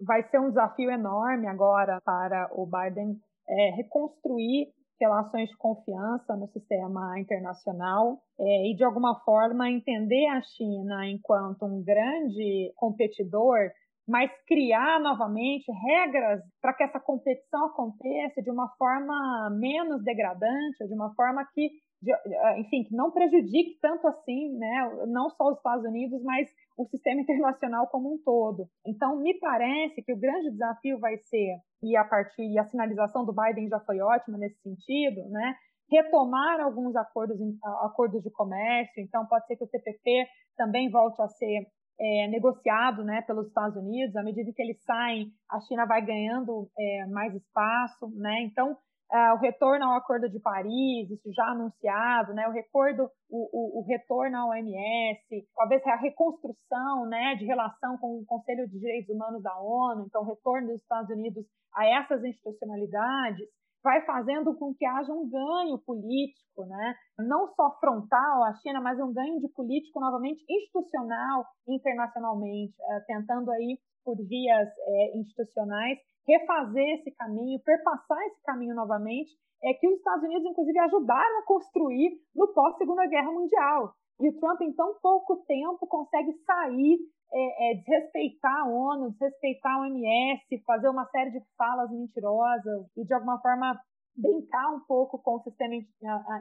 [0.01, 3.17] Vai ser um desafio enorme agora para o Biden
[3.49, 4.69] é, reconstruir
[5.01, 11.65] relações de confiança no sistema internacional é, e, de alguma forma, entender a China enquanto
[11.65, 13.71] um grande competidor
[14.07, 20.95] mas criar novamente regras para que essa competição aconteça de uma forma menos degradante, de
[20.95, 21.71] uma forma que,
[22.07, 26.85] eh, enfim, que não prejudique tanto assim, né, não só os Estados Unidos, mas o
[26.87, 28.67] sistema internacional como um todo.
[28.87, 33.25] Então, me parece que o grande desafio vai ser, e a partir e a sinalização
[33.25, 35.55] do Biden já foi ótima nesse sentido, né,
[35.91, 37.39] retomar alguns acordos,
[37.83, 39.03] acordos de comércio.
[39.03, 40.27] Então, pode ser que o TPP
[40.57, 41.67] também volte a ser
[41.99, 46.69] é, negociado né, pelos Estados Unidos, à medida que eles saem, a China vai ganhando
[46.79, 48.43] é, mais espaço, né?
[48.43, 48.77] Então,
[49.13, 52.49] é, o retorno ao Acordo de Paris, isso já anunciado, né?
[52.49, 58.19] O recordo, o, o, o, retorno ao OMS, talvez a reconstrução, né, de relação com
[58.19, 62.25] o Conselho de Direitos Humanos da ONU, então o retorno dos Estados Unidos a essas
[62.25, 63.47] institucionalidades
[63.85, 66.95] vai fazendo com que haja um ganho político, né?
[67.19, 73.51] não só frontal à China, mas um ganho de político novamente institucional internacionalmente, é, tentando
[73.51, 79.31] aí por vias é, institucionais refazer esse caminho, perpassar esse caminho novamente,
[79.63, 83.93] é que os Estados Unidos inclusive ajudaram a construir no pós Segunda Guerra Mundial.
[84.21, 86.99] E o Trump em tão pouco tempo consegue sair
[87.33, 93.05] é, é, desrespeitar a ONU, desrespeitar a OMS, fazer uma série de falas mentirosas e,
[93.05, 93.81] de alguma forma,
[94.17, 95.75] brincar um pouco com o sistema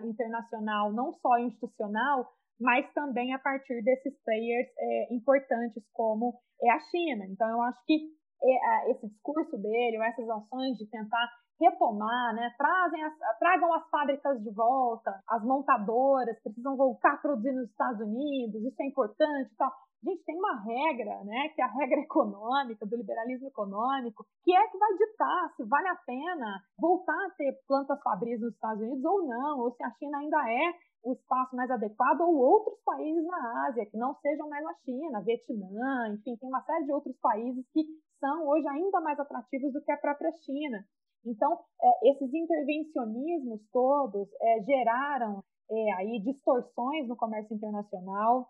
[0.04, 6.80] internacional, não só institucional, mas também a partir desses players é, importantes como é a
[6.80, 7.26] China.
[7.26, 8.12] Então, eu acho que
[8.44, 11.28] é, esse discurso dele, ou essas ações de tentar
[11.60, 12.54] retomar, né?
[12.58, 18.02] Trazem as, tragam as fábricas de volta, as montadoras precisam voltar a produzir nos Estados
[18.02, 19.72] Unidos, isso é importante, tal.
[20.04, 24.68] Gente, tem uma regra, né, que é a regra econômica, do liberalismo econômico, que é
[24.68, 29.06] que vai ditar se vale a pena voltar a ter plantas fabris nos Estados Unidos
[29.06, 30.74] ou não, ou se a China ainda é
[31.04, 35.22] o espaço mais adequado, ou outros países na Ásia, que não sejam mais a China,
[35.22, 37.84] Vietnã, enfim, tem uma série de outros países que
[38.20, 40.84] são hoje ainda mais atrativos do que a própria China.
[41.26, 48.50] Então, é, esses intervencionismos todos é, geraram é, aí distorções no comércio internacional,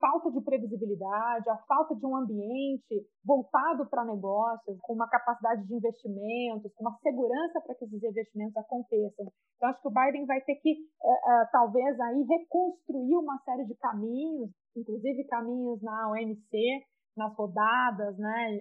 [0.00, 5.74] falta de previsibilidade, a falta de um ambiente voltado para negócios, com uma capacidade de
[5.74, 9.26] investimentos, com uma segurança para que esses investimentos aconteçam.
[9.56, 10.74] Então, acho que o Biden vai ter que,
[11.52, 16.56] talvez, aí reconstruir uma série de caminhos, inclusive caminhos na OMC,
[17.14, 18.58] nas rodadas né,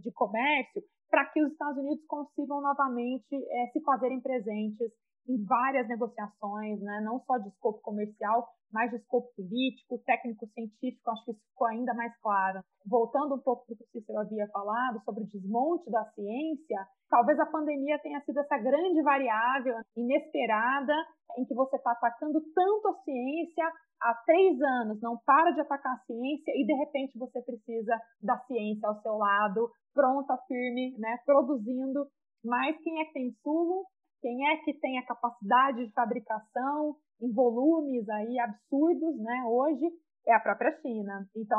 [0.00, 0.82] de comércio,
[1.12, 3.38] para que os Estados Unidos consigam novamente
[3.74, 4.90] se fazerem presentes
[5.28, 11.24] em várias negociações, né, não só de escopo comercial, mais de escopo político, técnico-científico, acho
[11.24, 12.60] que isso ficou ainda mais claro.
[12.86, 16.86] Voltando um pouco para o que o Cícero havia falado sobre o desmonte da ciência,
[17.10, 20.94] talvez a pandemia tenha sido essa grande variável inesperada
[21.38, 25.94] em que você está atacando tanto a ciência há três anos, não para de atacar
[25.94, 31.18] a ciência e de repente você precisa da ciência ao seu lado, pronta, firme, né,
[31.24, 32.06] produzindo.
[32.44, 33.86] Mas quem é que tem insumo?
[34.22, 39.44] Quem é que tem a capacidade de fabricação em volumes aí absurdos, né?
[39.46, 39.84] Hoje
[40.26, 41.26] é a própria China.
[41.34, 41.58] Então,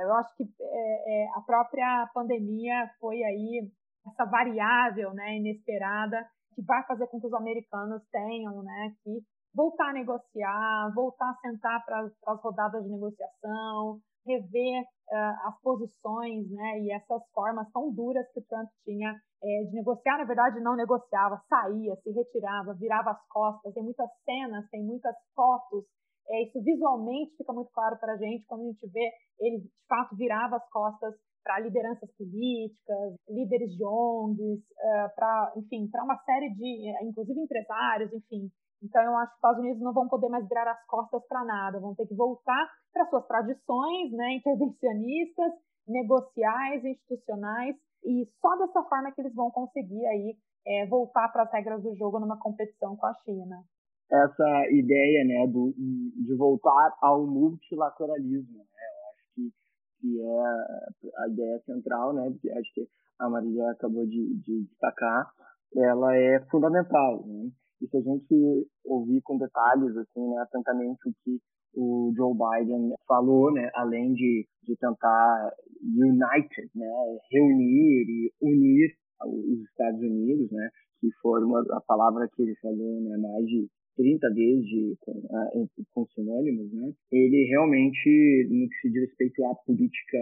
[0.00, 3.70] eu acho que é, é, a própria pandemia foi aí
[4.06, 9.20] essa variável, né, inesperada que vai fazer com que os americanos tenham, né, que
[9.54, 16.50] voltar a negociar, voltar a sentar para as rodadas de negociação, rever uh, as posições,
[16.50, 20.76] né, e essas formas tão duras que Trump tinha é, de negociar, na verdade não
[20.76, 23.72] negociava, saía, se retirava, virava as costas.
[23.74, 25.84] Tem muitas cenas, tem muitas fotos
[26.30, 29.10] É, isso visualmente fica muito claro para a gente quando a gente vê
[29.40, 35.88] ele, de fato, virava as costas para lideranças políticas, líderes de ONGs, uh, para, enfim,
[35.90, 38.50] para uma série de, inclusive empresários, enfim.
[38.82, 41.44] Então, eu acho que os Estados Unidos não vão poder mais virar as costas para
[41.44, 45.52] nada, vão ter que voltar para suas tradições né, intervencionistas,
[45.86, 50.36] negociais, institucionais, e só dessa forma que eles vão conseguir aí
[50.66, 53.62] é, voltar para as regras do jogo numa competição com a China.
[54.10, 58.64] Essa ideia né, do, de voltar ao multilateralismo, né?
[58.64, 59.52] eu acho que,
[60.00, 62.88] que é a ideia central, né, porque acho que
[63.18, 65.30] a Maria acabou de, de destacar,
[65.76, 67.26] ela é fundamental.
[67.26, 67.50] Né?
[67.82, 71.38] E se a gente ouvir com detalhes, assim, né, atentamente o que
[71.74, 75.52] o Joe Biden falou, né, além de, de tentar
[75.82, 76.86] united, né,
[77.30, 80.70] reunir e unir os Estados Unidos, né,
[81.00, 85.68] que foi uma, a palavra que ele falou né, mais de 30 vezes de, com,
[85.92, 90.18] com sinônimos, né, ele realmente, no que se diz respeito à política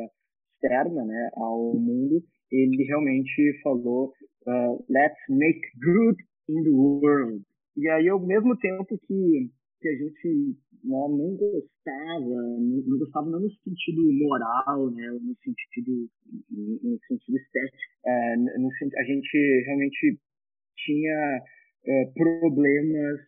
[0.54, 4.12] externa né, ao mundo, ele realmente falou
[4.46, 6.16] uh, let's make good
[6.48, 7.42] in the world.
[7.76, 9.50] E aí, ao mesmo tempo que,
[9.80, 16.08] que a gente né, não gostava, não, gostava não no sentido moral, né, no sentido,
[16.50, 18.68] no sentido estético, é, no,
[18.98, 20.18] a gente realmente
[20.76, 21.42] tinha
[21.86, 23.20] é, problemas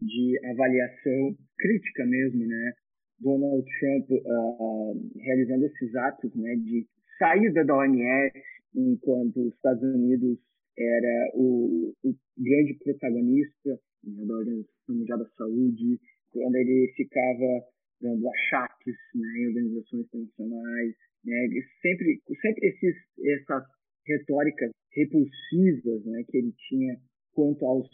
[0.00, 2.72] de avaliação crítica mesmo, né?
[3.20, 6.86] Donald Trump uh, realizando esses atos, né, de
[7.18, 8.32] saída da OMS
[8.74, 10.38] enquanto os Estados Unidos
[10.76, 15.98] era o, o grande protagonista né, da Organização Mundial da Saúde,
[16.30, 17.64] quando ele ficava
[18.00, 21.48] dando achaques né, em organizações internacionais, né,
[21.80, 23.64] sempre, sempre esses, essas
[24.06, 26.96] retóricas repulsivas né, que ele tinha
[27.32, 27.88] quanto aos,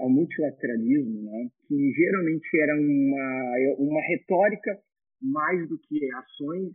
[0.00, 4.78] ao multilateralismo, né, que geralmente era uma, uma retórica
[5.22, 6.72] mais do que ações,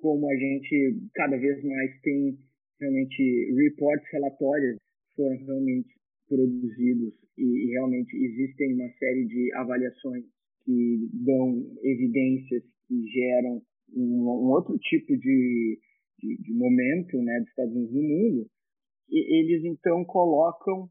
[0.00, 2.36] como a gente cada vez mais tem
[2.80, 4.76] realmente reportes, relatórios
[5.14, 5.94] foram realmente
[6.32, 10.24] produzidos e, e realmente existem uma série de avaliações
[10.64, 13.60] que dão evidências que geram
[13.94, 15.78] um, um outro tipo de,
[16.18, 18.46] de, de, momento né, dos Estados Unidos no mundo,
[19.10, 20.88] e eles então colocam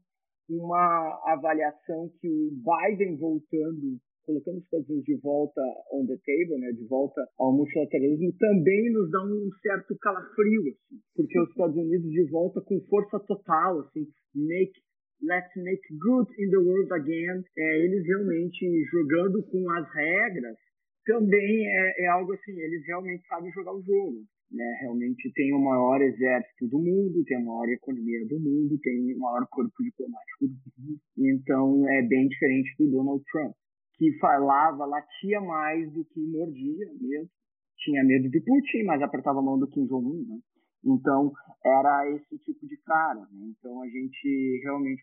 [0.48, 5.60] uma avaliação que o Biden voltando, colocando os Estados Unidos de volta
[5.92, 11.00] on the table, né, de volta ao multilateralismo, também nos dá um certo calafrio, assim,
[11.16, 14.78] porque os Estados Unidos de volta com força total, assim, make
[15.22, 20.56] let's make good in the world again, é, eles realmente jogando com as regras,
[21.04, 25.58] também é, é algo assim, eles realmente sabem jogar o jogo né, realmente tem o
[25.58, 30.46] maior exército do mundo, tem a maior economia do mundo, tem o maior corpo diplomático
[30.46, 31.00] do mundo.
[31.18, 33.54] Então é bem diferente do Donald Trump,
[33.94, 37.30] que falava, latia mais do que mordia mesmo.
[37.78, 40.24] Tinha medo do Putin, mas apertava a mão do Kim Jong-un.
[40.28, 40.38] Né?
[40.84, 41.32] Então
[41.64, 43.20] era esse tipo de cara.
[43.32, 43.52] Né?
[43.58, 45.02] Então a gente realmente,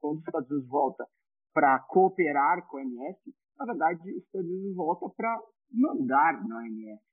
[0.00, 1.06] quando os Estados Unidos volta
[1.52, 3.18] para cooperar com a OMS,
[3.58, 5.40] na verdade os Estados Unidos volta para
[5.72, 7.10] mandar na OMS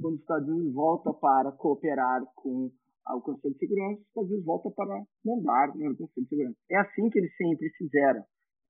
[0.00, 2.70] quando os Estados Unidos volta para cooperar com
[3.08, 6.56] o Conselho de Segurança, os Estados Unidos volta para mandar no Conselho de Segurança.
[6.70, 8.22] É assim que eles sempre fizeram.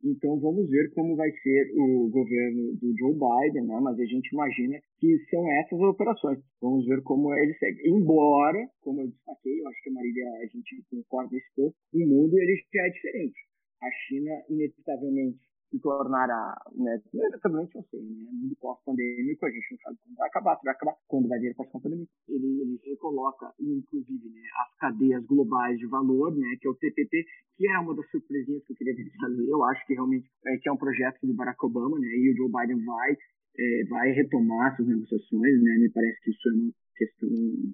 [0.02, 3.80] Então vamos ver como vai ser o governo do Joe Biden, né?
[3.82, 6.38] mas a gente imagina que são essas as operações.
[6.62, 7.86] Vamos ver como ele segue.
[7.86, 11.98] Embora, como eu destaquei, eu acho que a Marília, a gente concorda nesse ponto, o
[11.98, 13.49] mundo ele já é diferente.
[13.82, 19.78] A China, inevitavelmente, se tornará, né, exatamente eu sei, né, mundo pós-pandêmico, a gente não
[19.78, 22.10] sabe quando vai acabar, se vai acabar, quando vai vir pós-pandêmico.
[22.28, 27.24] Ele, ele recoloca, inclusive, né, as cadeias globais de valor, né, que é o TPP,
[27.56, 29.48] que é uma das surpresinhas que eu queria fazer.
[29.48, 32.36] Eu acho que realmente é, que é um projeto do Barack Obama, né, e o
[32.36, 36.72] Joe Biden vai, é, vai retomar essas negociações, né, me parece que isso é uma
[36.96, 37.28] questão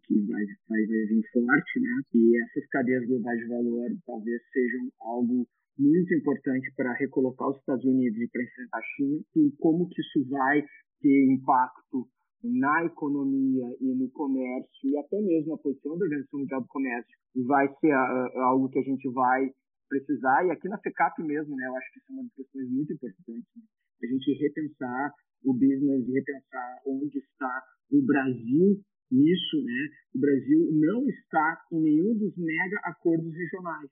[0.05, 4.89] que vai, vai, vai vir forte, né, e essas cadeias globais de valor talvez sejam
[5.01, 5.49] algo
[5.79, 10.01] muito importante para recolocar os Estados Unidos e para enfrentar a China, e como que
[10.01, 10.63] isso vai
[11.01, 12.09] ter impacto
[12.43, 17.17] na economia e no comércio e até mesmo na posição da Organização Mundial do Comércio
[17.47, 19.51] vai ser uh, algo que a gente vai
[19.89, 22.71] precisar e aqui na FECAP mesmo, né, eu acho que isso é uma das questões
[22.71, 23.63] muito importantes, né?
[24.03, 25.13] a gente repensar
[25.45, 29.89] o business e repensar onde está o Brasil nisso, né?
[30.15, 33.91] O Brasil não está em nenhum dos mega acordos regionais.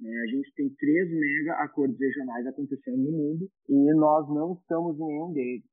[0.00, 0.10] Né?
[0.10, 5.06] A gente tem três mega acordos regionais acontecendo no mundo e nós não estamos em
[5.06, 5.64] nenhum deles.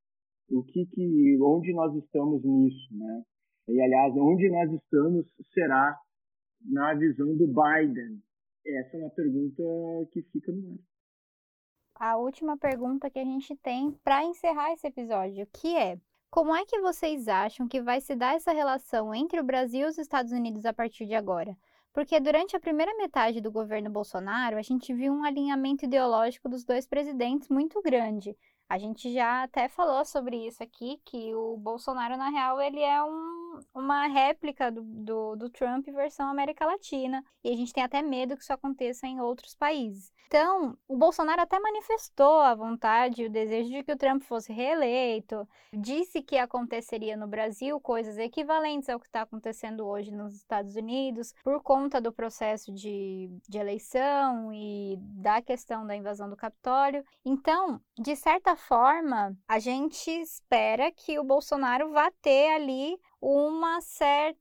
[0.50, 3.24] O que, que onde nós estamos nisso, né?
[3.70, 5.98] E aliás, onde nós estamos será
[6.64, 8.22] na visão do Biden.
[8.66, 9.64] Essa é uma pergunta
[10.12, 10.78] que fica no ar.
[12.00, 16.00] a última pergunta que a gente tem para encerrar esse episódio, que é:
[16.30, 19.90] como é que vocês acham que vai se dar essa relação entre o Brasil e
[19.90, 21.56] os Estados Unidos a partir de agora?
[21.98, 26.64] Porque durante a primeira metade do governo Bolsonaro, a gente viu um alinhamento ideológico dos
[26.64, 28.38] dois presidentes muito grande.
[28.70, 33.02] A gente já até falou sobre isso aqui, que o Bolsonaro, na real, ele é
[33.02, 37.24] um, uma réplica do, do, do, Trump versão América Latina.
[37.44, 40.12] E a gente tem até medo que isso aconteça em outros países.
[40.28, 45.48] Então, o Bolsonaro até manifestou a vontade, o desejo de que o Trump fosse reeleito,
[45.72, 51.34] disse que aconteceria no Brasil coisas equivalentes ao que está acontecendo hoje nos Estados Unidos,
[51.42, 57.06] por conta do processo de, de eleição e da questão da invasão do Capitólio.
[57.24, 64.38] Então, de certa forma, a gente espera que o Bolsonaro vá ter ali uma certa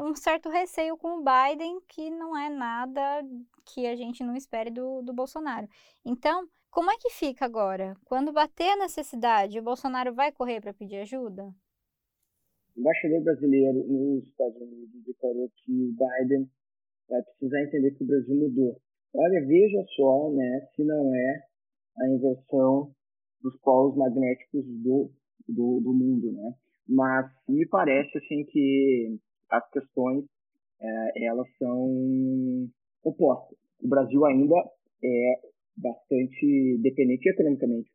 [0.00, 3.00] um certo receio com o Biden, que não é nada
[3.64, 5.68] que a gente não espere do, do Bolsonaro.
[6.04, 7.94] Então, como é que fica agora?
[8.04, 11.44] Quando bater a necessidade, o Bolsonaro vai correr para pedir ajuda?
[12.74, 16.50] O embaixador brasileiro nos Estados Unidos declarou que o Biden
[17.08, 18.80] vai precisar entender que o Brasil mudou.
[19.14, 21.42] Olha, veja só, né, se não é
[22.00, 22.92] a inversão
[23.44, 25.10] dos polos magnéticos do,
[25.46, 26.54] do, do mundo, né?
[26.88, 29.18] Mas me parece assim que
[29.50, 30.24] as questões
[30.80, 32.68] é, elas são
[33.04, 33.58] opostas.
[33.82, 34.56] O Brasil ainda
[35.02, 35.40] é
[35.76, 37.90] bastante dependente economicamente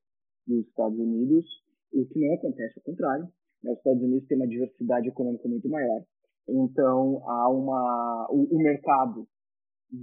[0.47, 1.45] dos Estados Unidos,
[1.93, 3.27] o que não acontece ao contrário.
[3.63, 3.71] Né?
[3.71, 6.03] Os Estados Unidos têm uma diversidade econômica muito maior.
[6.47, 9.27] Então, há uma, o, o mercado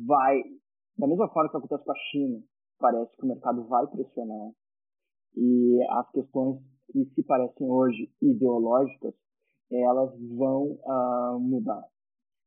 [0.07, 0.42] vai,
[0.99, 2.42] da mesma forma que acontece com a China,
[2.78, 4.53] parece que o mercado vai pressionar
[5.37, 6.61] e as questões
[6.93, 9.14] que se parecem hoje ideológicas,
[9.70, 11.84] elas vão uh, mudar.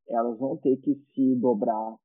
[0.07, 1.95] Elas vão ter que se dobrar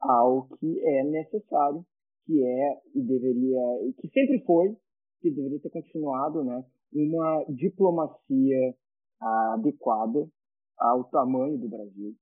[0.00, 1.84] ao que é necessário,
[2.24, 3.60] que é e deveria,
[4.00, 4.76] que sempre foi,
[5.20, 8.74] que deveria ter continuado, né, uma diplomacia
[9.20, 10.28] uh, adequada
[10.78, 12.14] ao tamanho do Brasil,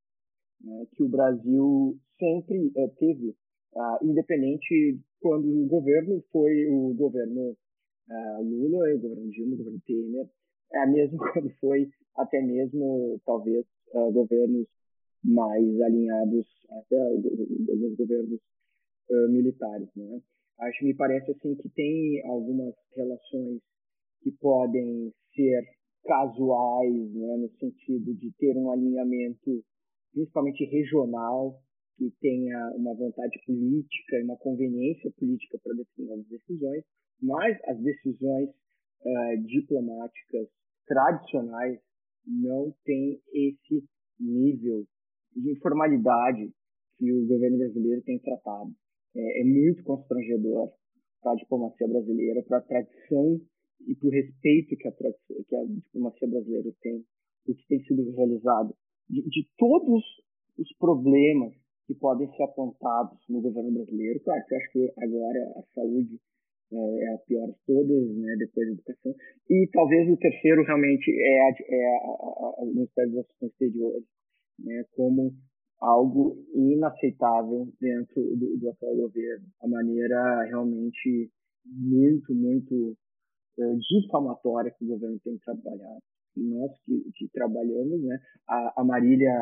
[0.63, 3.37] né, que o Brasil sempre uh, teve,
[3.75, 7.57] uh, independente quando o governo foi o governo
[8.09, 10.29] uh, Lula, o governo Dilma, o governo Temer,
[10.73, 14.67] é mesmo quando foi até mesmo, talvez, uh, governos
[15.25, 18.41] mais alinhados até alguns governos
[19.11, 20.21] uh, militares, né?
[20.59, 23.61] Acho me parece assim que tem algumas relações
[24.23, 25.63] que podem ser
[26.05, 29.63] casuais, né, no sentido de ter um alinhamento
[30.13, 31.61] principalmente regional
[31.99, 36.85] que tenha uma vontade política e uma conveniência política para determinadas decisões,
[37.21, 40.49] mas as decisões uh, diplomáticas
[40.87, 41.81] tradicionais
[42.27, 43.85] não têm esse
[44.19, 44.87] nível
[45.35, 46.53] de informalidade
[46.99, 48.71] que o governo brasileiro tem tratado.
[49.15, 50.73] É, é muito constrangedor
[51.23, 53.41] para a diplomacia brasileira, para a tradição
[53.87, 57.05] e para o respeito que a, que a diplomacia brasileira tem,
[57.49, 58.75] o que tem sido realizado,
[59.09, 60.03] de, de todos
[60.59, 61.55] os problemas
[61.87, 64.21] que podem ser apontados no governo brasileiro.
[64.21, 66.21] Claro que eu acho que agora a saúde
[66.73, 69.15] é, é a pior de todas, né, depois da educação.
[69.51, 74.05] E talvez o terceiro realmente é, a, é a, a, o Ministério das Ações Exteriores,
[74.59, 75.33] né, como
[75.81, 79.47] algo inaceitável dentro do, do, atual governo.
[79.63, 81.31] A maneira realmente
[81.65, 82.97] muito, muito
[83.59, 86.03] é, difamatória que o governo tem trabalhado.
[86.37, 89.33] E nós que, que trabalhamos, né, a, a Marília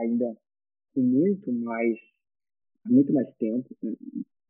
[0.00, 0.36] ainda
[0.94, 1.96] com muito mais
[2.86, 3.92] muito mais tempo, né,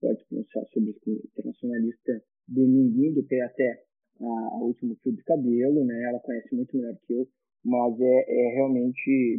[0.00, 3.82] pode pronunciar sobre isso internacionalista Dominguinho do pé até
[4.20, 6.02] a, último fio de cabelo, né?
[6.08, 7.28] Ela conhece muito melhor que eu,
[7.64, 9.38] mas é, é realmente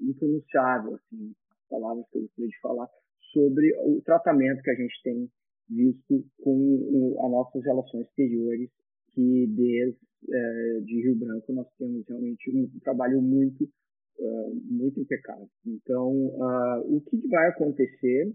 [0.00, 2.88] impronunciável, assim, as palavras que eu gostaria de falar
[3.32, 5.30] sobre o tratamento que a gente tem
[5.68, 8.70] visto com o, as nossas relações exteriores,
[9.12, 9.98] que desde
[10.30, 13.68] é, de Rio Branco nós temos realmente um trabalho muito
[14.18, 15.48] uh, muito impecável.
[15.66, 18.34] Então, uh, o que vai acontecer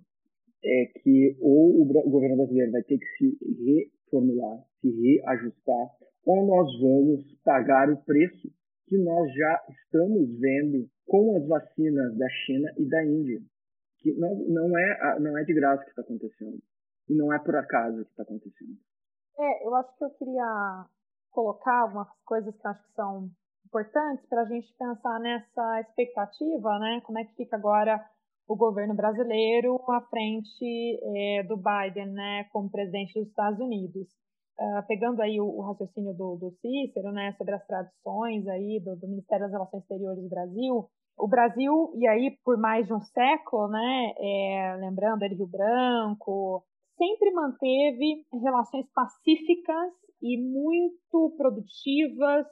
[0.64, 5.88] é que ou o governo brasileiro vai ter que se reformular, se reajustar,
[6.26, 8.50] ou nós vamos pagar o preço
[8.88, 13.42] que nós já estamos vendo com as vacinas da China e da Índia,
[14.00, 16.62] que não, não, é, não é de graça que está acontecendo,
[17.10, 18.78] e não é por acaso que está acontecendo.
[19.38, 20.86] É, eu acho que eu queria
[21.32, 23.30] colocar algumas coisas que acho que são
[23.66, 27.02] importantes para a gente pensar nessa expectativa, né?
[27.04, 28.00] Como é que fica agora
[28.48, 34.08] o governo brasileiro à frente é, do Biden, né, como presidente dos Estados Unidos.
[34.60, 38.96] Uh, pegando aí o, o raciocínio do, do, Cícero, né, sobre as tradições aí do,
[38.98, 40.88] do, Ministério das Relações Exteriores do Brasil,
[41.18, 46.64] o Brasil, e aí por mais de um século, né, é, lembrando ele Rio Branco,
[46.98, 49.92] sempre manteve relações pacíficas
[50.22, 52.46] e muito produtivas,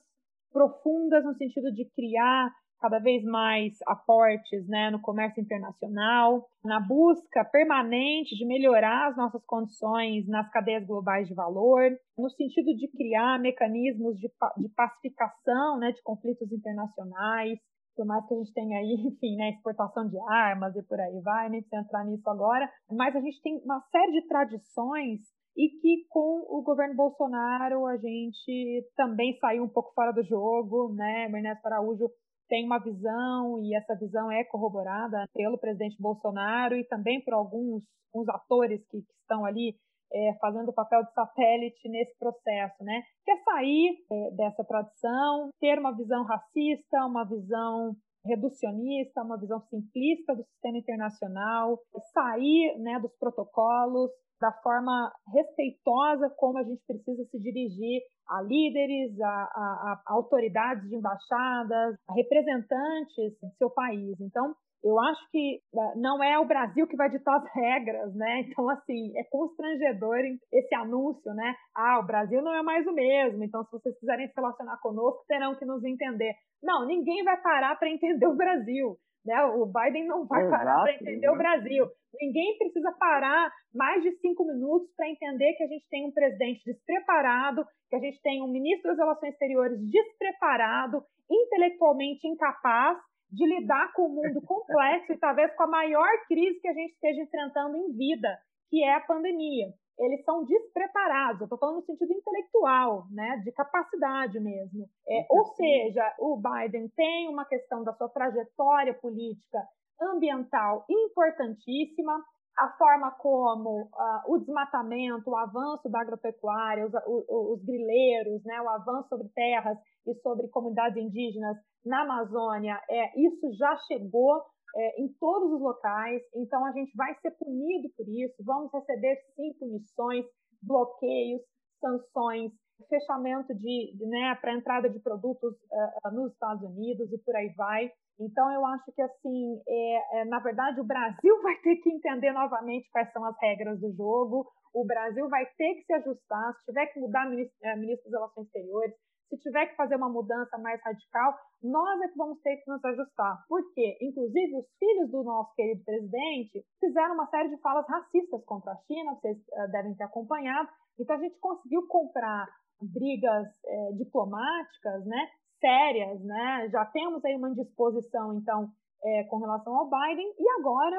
[0.52, 2.52] profundas no sentido de criar
[2.82, 9.46] cada vez mais aportes né, no comércio internacional, na busca permanente de melhorar as nossas
[9.46, 14.28] condições nas cadeias globais de valor, no sentido de criar mecanismos de,
[14.58, 17.60] de pacificação né, de conflitos internacionais,
[17.96, 21.22] por mais que a gente tenha aí, enfim, né, exportação de armas e por aí
[21.22, 25.20] vai, nem precisa entrar nisso agora, mas a gente tem uma série de tradições
[25.56, 30.94] e que com o governo Bolsonaro a gente também saiu um pouco fora do jogo,
[30.94, 31.28] né?
[31.28, 32.10] O Ernesto Araújo
[32.52, 37.82] tem uma visão e essa visão é corroborada pelo presidente Bolsonaro e também por alguns,
[38.14, 39.74] alguns atores que, que estão ali
[40.14, 43.04] é, fazendo o papel de satélite nesse processo, né?
[43.24, 47.96] Que é sair é, dessa tradição, ter uma visão racista, uma visão
[48.26, 51.80] reducionista, uma visão simplista do sistema internacional,
[52.14, 59.20] sair né, dos protocolos, da forma respeitosa como a gente precisa se dirigir a líderes,
[59.22, 64.20] a, a, a autoridades de embaixadas, a representantes do seu país.
[64.20, 68.42] Então, eu acho que eh, não é o Brasil que vai ditar as regras, né?
[68.42, 70.18] Então, assim, é constrangedor
[70.52, 71.56] esse anúncio, né?
[71.76, 75.24] Ah, o Brasil não é mais o mesmo, então se vocês quiserem se relacionar conosco,
[75.28, 76.34] terão que nos entender.
[76.64, 78.98] Não, ninguém vai parar para entender o Brasil.
[79.24, 79.40] Né?
[79.44, 81.86] O Biden não vai Exato, parar para entender o Brasil.
[82.20, 86.64] Ninguém precisa parar mais de cinco minutos para entender que a gente tem um presidente
[86.66, 92.98] despreparado, que a gente tem um ministro das Relações Exteriores despreparado, intelectualmente incapaz
[93.32, 96.94] de lidar com o mundo complexo e talvez com a maior crise que a gente
[96.94, 98.38] esteja enfrentando em vida,
[98.70, 99.68] que é a pandemia.
[99.98, 104.90] Eles são despreparados, eu estou falando no sentido intelectual, né, de capacidade mesmo.
[105.08, 109.60] É, ou seja, o Biden tem uma questão da sua trajetória política
[110.02, 112.24] ambiental importantíssima,
[112.58, 118.62] a forma como uh, o desmatamento, o avanço da agropecuária, os, os, os grileiros, né,
[118.62, 124.44] o avanço sobre terras e sobre comunidades indígenas na Amazônia, é, isso já chegou
[124.76, 129.18] é, em todos os locais, então a gente vai ser punido por isso, vamos receber
[129.36, 130.26] sim punições,
[130.62, 131.42] bloqueios,
[131.80, 132.52] sanções,
[132.88, 137.50] fechamento de, de né, para entrada de produtos uh, nos Estados Unidos e por aí
[137.56, 137.92] vai.
[138.20, 142.32] Então eu acho que assim, é, é, na verdade o Brasil vai ter que entender
[142.32, 144.48] novamente quais são as regras do jogo.
[144.74, 148.20] O Brasil vai ter que se ajustar, se tiver que mudar ministro, é, ministro das
[148.20, 148.96] Relações Exteriores,
[149.32, 152.84] se tiver que fazer uma mudança mais radical, nós é que vamos ter que nos
[152.84, 153.46] ajustar.
[153.48, 158.74] Porque, inclusive, os filhos do nosso querido presidente fizeram uma série de falas racistas contra
[158.74, 160.68] a China, vocês uh, devem ter acompanhado.
[161.00, 162.46] Então, a gente conseguiu comprar
[162.82, 165.30] brigas é, diplomáticas, né,
[165.60, 166.68] sérias, né?
[166.72, 168.70] Já temos aí uma indisposição, então,
[169.06, 170.98] é, com relação ao Biden, e agora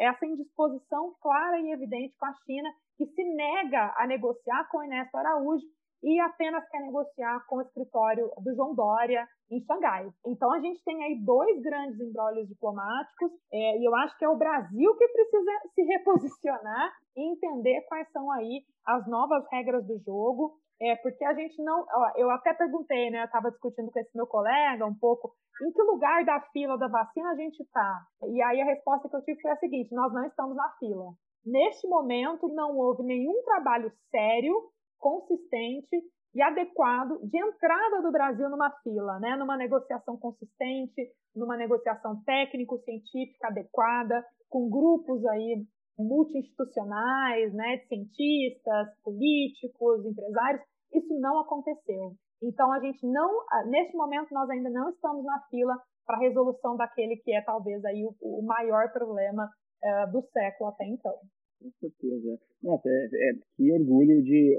[0.00, 5.16] essa indisposição clara e evidente com a China, que se nega a negociar com Ernesto
[5.16, 5.64] Araújo
[6.02, 10.08] e apenas quer negociar com o escritório do João Dória em Xangai.
[10.26, 14.28] Então a gente tem aí dois grandes embrólios diplomáticos é, e eu acho que é
[14.28, 19.98] o Brasil que precisa se reposicionar e entender quais são aí as novas regras do
[20.04, 20.58] jogo.
[20.82, 21.80] É, porque a gente não.
[21.80, 23.20] Ó, eu até perguntei, né?
[23.20, 25.30] Eu estava discutindo com esse meu colega um pouco
[25.62, 28.00] em que lugar da fila da vacina a gente está.
[28.22, 31.12] E aí a resposta que eu tive foi a seguinte: nós não estamos na fila.
[31.44, 34.54] Neste momento, não houve nenhum trabalho sério
[35.00, 35.96] consistente
[36.34, 39.34] e adequado de entrada do Brasil numa fila, né?
[39.36, 45.64] numa negociação consistente, numa negociação técnico-científica adequada, com grupos aí
[45.98, 50.62] multi-institucionais, né, de cientistas, políticos, empresários.
[50.94, 52.14] Isso não aconteceu.
[52.42, 55.76] Então, a gente não, neste momento, nós ainda não estamos na fila
[56.06, 60.70] para a resolução daquele que é talvez aí o, o maior problema uh, do século
[60.70, 61.14] até então.
[61.60, 62.40] Com certeza.
[62.62, 64.56] Nossa, é, é, que orgulho de,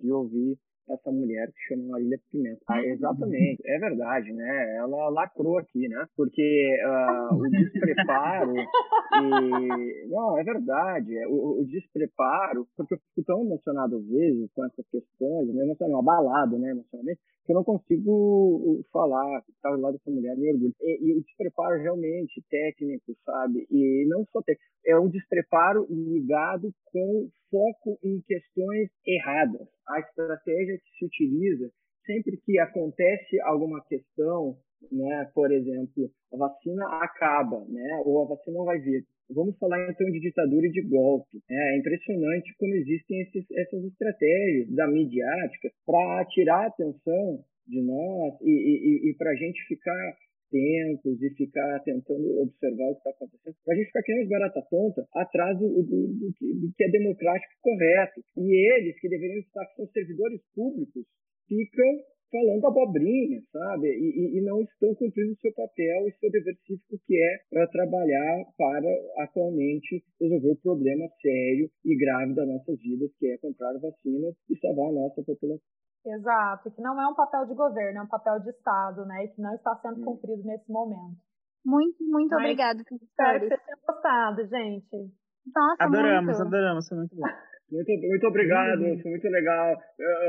[0.00, 0.58] de ouvir
[0.94, 2.60] essa mulher que chama Marília Pimenta.
[2.68, 4.76] Ah, exatamente, é verdade, né?
[4.76, 6.06] Ela lacrou aqui, né?
[6.16, 10.08] Porque uh, o despreparo e...
[10.08, 11.16] Não, é verdade.
[11.16, 15.62] É, o, o, despreparo, porque eu fico tão emocionado às vezes com essas questões, me
[15.62, 20.52] emocionado, abalado, né, emocionalmente, que eu não consigo falar, estar ao lado dessa mulher, me
[20.52, 20.74] orgulho.
[20.80, 23.66] E, e o despreparo realmente técnico, sabe?
[23.70, 29.68] E não só técnico, é um despreparo ligado com foco em questões erradas.
[29.94, 31.70] A estratégia que se utiliza
[32.06, 34.56] sempre que acontece alguma questão,
[34.90, 39.04] né, por exemplo, a vacina acaba, né, ou a vacina não vai vir.
[39.32, 41.38] Vamos falar então de ditadura e de golpe.
[41.48, 41.74] Né?
[41.74, 48.34] É impressionante como existem esses, essas estratégias da midiática para tirar a atenção de nós
[48.42, 50.16] e, e, e para a gente ficar
[50.50, 53.56] tempos e ficar tentando observar o que está acontecendo.
[53.68, 58.20] A gente fica criando barata tonta atrás do, do, do, do, que é democrático correto.
[58.36, 61.04] E eles, que deveriam estar, são servidores públicos,
[61.48, 63.88] ficam falando abobrinha, sabe?
[63.88, 67.66] E, e, não estão cumprindo o seu papel e seu dever cívico, que é para
[67.66, 73.76] trabalhar para atualmente resolver o problema sério e grave das nossas vidas, que é comprar
[73.78, 75.60] vacinas e salvar a nossa população.
[76.04, 79.24] Exato, que não é um papel de governo, é um papel de Estado, né?
[79.24, 80.04] E que não está sendo hum.
[80.04, 81.18] cumprido nesse momento.
[81.64, 85.12] Muito, muito Mas obrigado, Espero que vocês tenham gostado, gente.
[85.54, 86.48] Nossa, adoramos, muito.
[86.48, 87.26] adoramos, foi muito bom.
[87.70, 89.00] Muito, muito obrigado, uhum.
[89.00, 89.76] foi muito legal.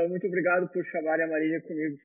[0.08, 1.96] Muito obrigado por chamarem a Marília comigo.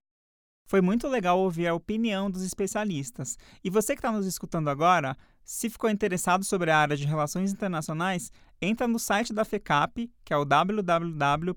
[0.67, 3.37] Foi muito legal ouvir a opinião dos especialistas.
[3.63, 5.15] E você que está nos escutando agora,
[5.45, 8.31] se ficou interessado sobre a área de relações internacionais,
[8.61, 11.51] entra no site da FECAP, que é o www.fecap.br,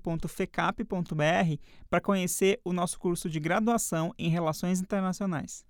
[1.89, 5.65] para conhecer o nosso curso de graduação em Relações Internacionais.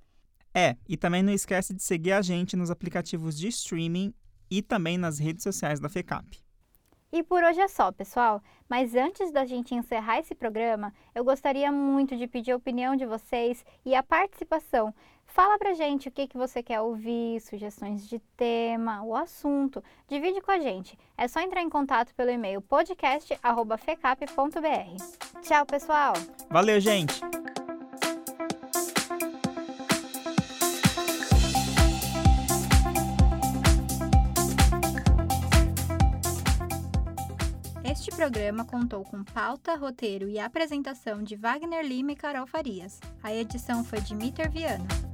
[0.53, 4.13] É, e também não esquece de seguir a gente nos aplicativos de streaming
[4.49, 6.39] e também nas redes sociais da FECAP.
[7.11, 8.41] E por hoje é só, pessoal.
[8.69, 13.05] Mas antes da gente encerrar esse programa, eu gostaria muito de pedir a opinião de
[13.05, 14.93] vocês e a participação.
[15.32, 19.82] Fala pra gente o que, que você quer ouvir, sugestões de tema, o assunto.
[20.05, 20.99] Divide com a gente.
[21.17, 25.41] É só entrar em contato pelo e-mail podcast.fecap.br.
[25.41, 26.11] Tchau, pessoal!
[26.49, 27.21] Valeu, gente!
[37.86, 42.99] Este programa contou com pauta, roteiro e apresentação de Wagner Lima e Carol Farias.
[43.23, 45.11] A edição foi de Mitter Viana.